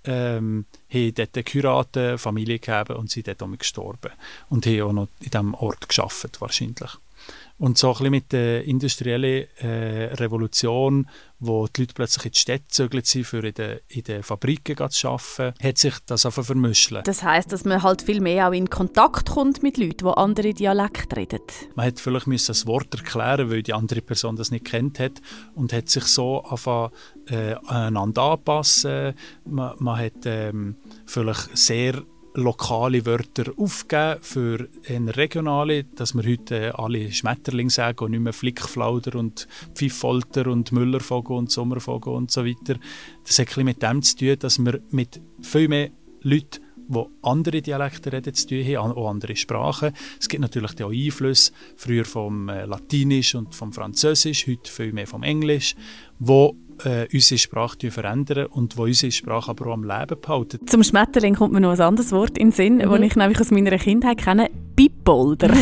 ähm, 0.05 0.67
haben 0.93 1.15
dort 1.15 1.47
geheiratet, 1.47 2.21
Familie 2.21 2.59
gehabt 2.59 2.91
und 2.91 3.11
sind 3.11 3.29
dort 3.29 3.59
gestorben. 3.59 4.13
Und 4.49 4.67
haben 4.67 4.83
auch 4.83 4.93
noch 4.93 5.09
in 5.21 5.31
diesem 5.31 5.55
Ort 5.55 5.89
geschafft 5.89 6.41
wahrscheinlich. 6.41 6.91
Und 7.63 7.79
so 7.79 7.91
ein 7.91 7.93
bisschen 7.93 8.11
mit 8.11 8.33
der 8.33 8.65
industriellen 8.65 9.47
äh, 9.59 10.15
Revolution, 10.15 11.09
wo 11.39 11.69
die 11.69 11.83
Leute 11.83 11.95
plötzlich 11.95 12.25
in 12.25 12.33
die 12.33 12.39
Städte 12.41 12.65
gezögert 12.65 13.07
sind, 13.07 13.25
für 13.25 13.47
in 13.47 13.55
den, 13.55 13.79
in 13.87 14.03
den 14.03 14.25
Fabriken 14.25 14.91
zu 14.91 15.09
arbeiten, 15.09 15.55
hat 15.63 15.79
sich 15.79 15.95
das 16.07 16.27
einfach 16.27 16.45
vermischen. 16.45 17.03
Das 17.05 17.23
heisst, 17.23 17.53
dass 17.53 17.65
man 17.65 17.81
halt 17.85 18.03
viel 18.03 18.21
mehr 18.21 18.49
auch 18.49 18.53
in 18.53 18.69
Kontakt 18.69 19.31
kommt 19.31 19.63
mit 19.63 19.79
Leuten, 19.79 20.07
die 20.09 20.17
andere 20.17 20.55
Dialekte 20.55 21.17
reden. 21.17 21.39
Man 21.77 21.85
hätte 21.85 22.03
vielleicht 22.03 22.27
müssen 22.27 22.49
das 22.49 22.67
Wort 22.67 22.93
erklären 22.97 23.49
weil 23.49 23.63
die 23.63 23.75
andere 23.75 24.01
Person 24.01 24.35
das 24.35 24.51
nicht 24.51 24.65
kennt 24.65 24.99
hat 24.99 25.21
und 25.55 25.73
hat 25.73 25.89
sich 25.89 26.07
so 26.07 26.43
einfach 26.43 26.91
äh, 27.29 27.55
aneinander 27.69 28.23
anpassen. 28.23 29.15
Man, 29.45 29.77
man 29.79 30.01
hat 30.01 30.27
ähm, 30.27 30.75
vielleicht 31.07 31.57
sehr 31.57 32.03
lokale 32.35 33.05
Wörter 33.05 33.53
aufgeben 33.57 34.19
für 34.23 34.69
regionale, 34.89 35.85
dass 35.85 36.15
wir 36.15 36.25
heute 36.25 36.79
alle 36.79 37.13
Schmetterling 37.13 37.71
sagen 37.71 38.05
und 38.05 38.11
nicht 38.13 38.21
mehr 38.21 38.33
Flickflauder 38.33 39.19
und 39.19 39.47
Pfiffolter 39.75 40.47
und 40.47 40.73
Müllervogel 40.73 41.37
und 41.37 41.51
Sommervogel 41.51 42.13
und 42.13 42.31
so 42.31 42.45
weiter. 42.45 42.79
Das 43.27 43.39
hat 43.39 43.57
ein 43.59 43.65
mit 43.65 43.83
dem 43.83 44.03
zu 44.03 44.17
tun, 44.17 44.37
dass 44.39 44.59
wir 44.59 44.81
mit 44.91 45.21
viel 45.41 45.69
mehr 45.69 45.91
Leuten 46.23 46.61
die 46.89 47.05
andere 47.23 47.63
Dialekte 47.63 48.13
reden, 48.13 48.35
zu 48.35 48.49
tun 48.49 48.65
haben, 48.65 48.93
auch 48.93 49.11
andere 49.11 49.37
Sprachen. 49.37 49.93
Es 50.21 50.29
gibt 50.29 50.43
natürlich 50.43 50.83
auch 50.83 50.91
Einflüsse, 50.91 51.53
früher 51.77 52.05
vom 52.05 52.49
äh, 52.49 52.65
Latinisch 52.65 53.35
und 53.35 53.55
vom 53.55 53.73
Französisch, 53.73 54.47
heute 54.47 54.71
viel 54.71 54.93
mehr 54.93 55.07
vom 55.07 55.23
Englisch, 55.23 55.75
wo 56.19 56.57
äh, 56.85 57.07
unsere 57.13 57.39
Sprache 57.39 57.91
verändern 57.91 58.47
und 58.47 58.77
wo 58.77 58.85
unsere 58.85 59.13
Sprache 59.13 59.51
aber 59.51 59.69
auch 59.69 59.75
am 59.75 59.85
Leben 59.85 60.21
behalten. 60.21 60.67
Zum 60.67 60.83
Schmetterling 60.83 61.35
kommt 61.35 61.53
mir 61.53 61.61
noch 61.61 61.73
ein 61.73 61.81
anderes 61.81 62.13
Wort 62.13 62.39
in 62.39 62.49
den 62.49 62.53
Sinn, 62.53 62.77
mhm. 62.77 62.91
das 62.91 63.01
ich 63.01 63.17
nämlich 63.17 63.41
aus 63.41 63.51
meiner 63.51 63.79
Kindheit 63.79 64.19
kenne. 64.19 64.51
Bipolder. 64.75 65.49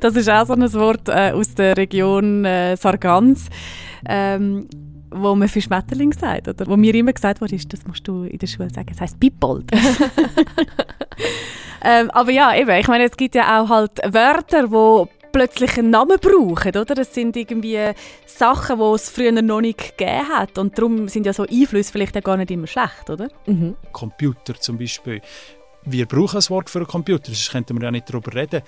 das 0.00 0.16
ist 0.16 0.28
auch 0.28 0.46
so 0.46 0.54
ein 0.54 0.72
Wort 0.74 1.08
äh, 1.08 1.32
aus 1.32 1.54
der 1.54 1.76
Region 1.76 2.44
äh, 2.44 2.76
Sargans. 2.76 3.48
Ähm, 4.08 4.68
wo 5.10 5.34
man 5.34 5.48
für 5.48 5.60
Schmetterling 5.60 6.12
sagt, 6.12 6.48
oder 6.48 6.66
wo 6.66 6.76
mir 6.76 6.94
immer 6.94 7.12
gesagt 7.12 7.40
wurde, 7.40 7.56
das 7.56 7.86
musst 7.86 8.06
du 8.06 8.24
in 8.24 8.38
der 8.38 8.46
Schule 8.46 8.70
sagen, 8.70 8.88
das 8.90 9.00
heisst 9.00 9.20
Bippold. 9.20 9.70
ähm, 11.82 12.10
aber 12.10 12.30
ja, 12.30 12.54
eben, 12.54 12.70
ich 12.70 12.88
meine, 12.88 13.04
es 13.04 13.16
gibt 13.16 13.34
ja 13.34 13.62
auch 13.62 13.68
halt 13.68 13.98
Wörter, 14.04 14.68
die 14.68 15.17
plötzlich 15.38 15.78
einen 15.78 15.90
Namen 15.90 16.18
brauchen, 16.20 16.76
oder? 16.76 16.94
Das 16.96 17.14
sind 17.14 17.36
irgendwie 17.36 17.78
Sachen, 18.26 18.78
die 18.78 18.84
es 18.84 19.08
früher 19.08 19.30
noch 19.30 19.60
nicht 19.60 19.96
gegeben 19.96 20.28
hat 20.28 20.58
und 20.58 20.76
darum 20.76 21.06
sind 21.06 21.26
ja 21.26 21.32
so 21.32 21.44
Einflüsse 21.44 21.92
vielleicht 21.92 22.16
auch 22.16 22.22
gar 22.24 22.36
nicht 22.36 22.50
immer 22.50 22.66
schlecht, 22.66 23.08
oder? 23.08 23.28
Mhm. 23.46 23.76
Computer 23.92 24.54
zum 24.54 24.78
Beispiel. 24.78 25.20
Wir 25.84 26.06
brauchen 26.06 26.38
ein 26.38 26.50
Wort 26.50 26.68
für 26.68 26.80
einen 26.80 26.88
Computer, 26.88 27.26
sonst 27.26 27.52
könnten 27.52 27.78
wir 27.78 27.84
ja 27.84 27.90
nicht 27.92 28.10
darüber 28.10 28.34
reden. 28.34 28.62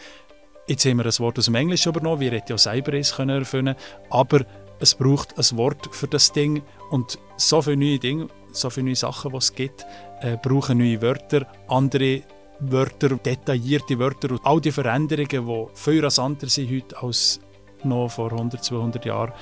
Jetzt 0.69 0.85
haben 0.85 0.99
wir 0.99 1.07
ein 1.07 1.19
Wort 1.19 1.41
aus 1.41 1.47
dem 1.47 1.57
Englischen 1.57 1.89
übernommen, 1.89 2.21
wir 2.21 2.31
hätten 2.31 2.53
ja 2.53 2.59
Cyberis 2.59 3.17
können 3.17 3.41
erfinden 3.41 3.75
aber 4.09 4.47
es 4.79 4.95
braucht 4.95 5.37
ein 5.37 5.59
Wort 5.59 5.89
für 5.91 6.07
das 6.07 6.31
Ding 6.31 6.63
und 6.91 7.19
so 7.37 7.61
viele 7.61 7.79
neue 7.79 7.99
Dinge, 7.99 8.29
so 8.53 8.71
viele 8.71 8.87
neue 8.87 8.97
Sachen, 8.97 9.33
die 9.33 9.39
es 9.39 9.53
gibt, 9.53 9.85
äh, 10.21 10.37
brauchen 10.41 10.79
neue 10.79 11.03
Wörter, 11.03 11.49
andere 11.67 12.23
Wörter, 12.61 13.17
detaillierte 13.17 13.99
Wörter 13.99 14.33
und 14.33 14.41
all 14.45 14.61
die 14.61 14.73
Veränderungen, 14.73 15.29
die 15.47 15.67
viel 15.75 16.05
rasanter 16.05 16.49
sind 16.49 16.71
heute 16.71 17.03
als 17.03 17.41
noch 17.83 18.09
vor 18.09 18.33
100, 18.33 18.63
200 18.63 19.05
Jahren, 19.05 19.33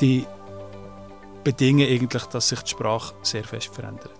die 0.00 0.26
bedingen 1.44 1.88
eigentlich, 1.88 2.24
dass 2.26 2.48
sich 2.48 2.60
die 2.62 2.70
Sprache 2.70 3.14
sehr 3.22 3.44
fest 3.44 3.74
verändert. 3.74 4.10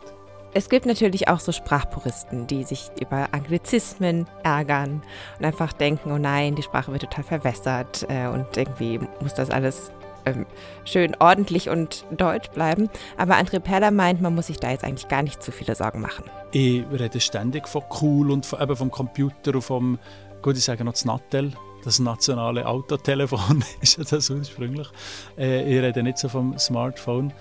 Es 0.55 0.69
gibt 0.69 0.85
natürlich 0.85 1.29
auch 1.29 1.41
so 1.41 1.51
Sprachpuristen, 1.51 2.47
die 2.47 2.65
sich 2.65 2.91
über 3.01 3.29
Anglizismen 3.33 4.27
ärgern 4.43 5.03
und 5.39 5.45
einfach 5.47 5.73
denken, 5.73 6.13
oh 6.13 6.19
nein, 6.19 6.55
die 6.55 6.63
Sprache 6.63 6.93
wird 6.93 7.03
total 7.03 7.25
verwässert 7.25 8.05
äh, 8.09 8.27
und 8.27 8.57
irgendwie 8.57 9.01
muss 9.21 9.33
das 9.35 9.51
alles 9.51 9.91
ähm, 10.25 10.47
schön 10.85 11.17
ordentlich 11.19 11.69
und 11.69 12.05
deutsch 12.11 12.51
bleiben. 12.51 12.89
Aber 13.17 13.35
André 13.35 13.61
Perler 13.61 13.91
meint, 13.91 14.21
man 14.21 14.35
muss 14.35 14.47
sich 14.47 14.59
da 14.59 14.71
jetzt 14.71 14.85
eigentlich 14.85 15.09
gar 15.09 15.23
nicht 15.23 15.43
zu 15.43 15.53
viele 15.53 15.75
Sorgen 15.75 16.01
machen. 16.01 16.25
Ich 16.53 16.85
rede 16.93 17.21
ständig 17.21 17.69
von 17.69 17.83
cool 18.01 18.31
und 18.31 18.47
von, 18.47 18.61
eben 18.61 18.77
vom 18.77 18.91
Computer 18.91 19.55
und 19.55 19.63
vom, 19.63 19.99
gut, 20.43 20.57
ich 20.57 20.65
sage 20.65 20.85
noch 20.85 20.93
das 20.93 21.05
Nattel, 21.05 21.53
das 21.85 21.99
nationale 21.99 22.67
Autotelefon 22.67 23.65
ist 23.81 23.99
ja 23.99 24.05
das 24.05 24.31
ursprünglich. 24.31 24.89
Äh, 25.37 25.63
ich 25.63 25.83
rede 25.83 26.03
nicht 26.03 26.19
so 26.19 26.29
vom 26.29 26.59
Smartphone, 26.59 27.33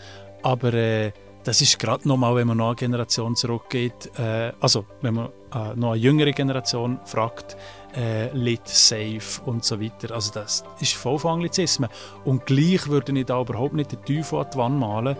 aber 0.41 0.73
äh, 0.73 1.11
das 1.43 1.61
ist 1.61 1.79
gerade 1.79 2.07
nochmal, 2.07 2.35
wenn 2.35 2.47
man 2.47 2.57
noch 2.57 2.67
eine 2.67 2.75
Generation 2.75 3.35
zurückgeht, 3.35 4.11
äh, 4.19 4.51
also 4.59 4.85
wenn 5.01 5.15
man 5.15 5.29
äh, 5.53 5.75
noch 5.75 5.91
eine 5.91 5.95
jüngere 5.95 6.31
Generation 6.31 6.99
fragt, 7.05 7.57
äh, 7.95 8.31
lit, 8.33 8.67
safe 8.67 9.41
und 9.45 9.63
so 9.63 9.81
weiter. 9.81 10.13
Also 10.13 10.31
das 10.33 10.63
ist 10.79 10.93
voll 10.93 11.19
von 11.19 11.33
Anglizismen. 11.33 11.89
Und 12.25 12.45
gleich 12.45 12.87
würde 12.87 13.17
ich 13.17 13.25
da 13.25 13.41
überhaupt 13.41 13.73
nicht 13.73 13.91
den 13.91 14.03
Teufel 14.05 14.39
an 14.39 14.47
die 14.53 14.57
Wand 14.57 14.79
malen. 14.79 15.17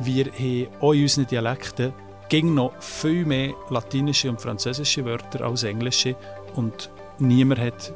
Wir 0.00 0.26
haben 0.26 0.68
auch 0.80 0.92
in 0.92 1.02
unseren 1.02 1.26
Dialekten 1.26 1.92
ging 2.28 2.54
noch 2.54 2.72
viel 2.80 3.24
mehr 3.24 3.52
latinische 3.70 4.30
und 4.30 4.40
französische 4.40 5.04
Wörter 5.04 5.44
als 5.44 5.62
englische 5.62 6.16
und 6.56 6.90
niemand 7.18 7.60
hat 7.60 7.92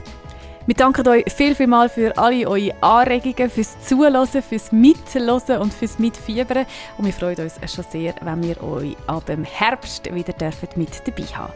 Wir 0.70 0.76
danken 0.76 1.08
euch 1.08 1.24
viel, 1.32 1.56
viel 1.56 1.66
mal 1.66 1.88
für 1.88 2.16
alle 2.16 2.48
eure 2.48 2.72
Anregungen, 2.80 3.50
fürs 3.50 3.76
Zuhören, 3.80 4.24
fürs 4.24 4.70
Mithören 4.70 5.60
und 5.60 5.74
fürs 5.74 5.98
Mitfiebern. 5.98 6.64
Und 6.96 7.06
wir 7.06 7.12
freuen 7.12 7.40
uns 7.40 7.74
schon 7.74 7.84
sehr, 7.90 8.14
wenn 8.20 8.40
wir 8.44 8.62
euch 8.62 8.96
ab 9.08 9.26
dem 9.26 9.42
Herbst 9.42 10.14
wieder 10.14 10.32
mit 10.76 11.02
dabei 11.04 11.24
haben 11.24 11.52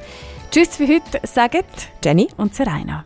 Tschüss 0.50 0.74
für 0.74 0.88
heute, 0.88 1.24
sagen 1.28 1.62
Jenny 2.02 2.26
und 2.38 2.56
Serena. 2.56 3.04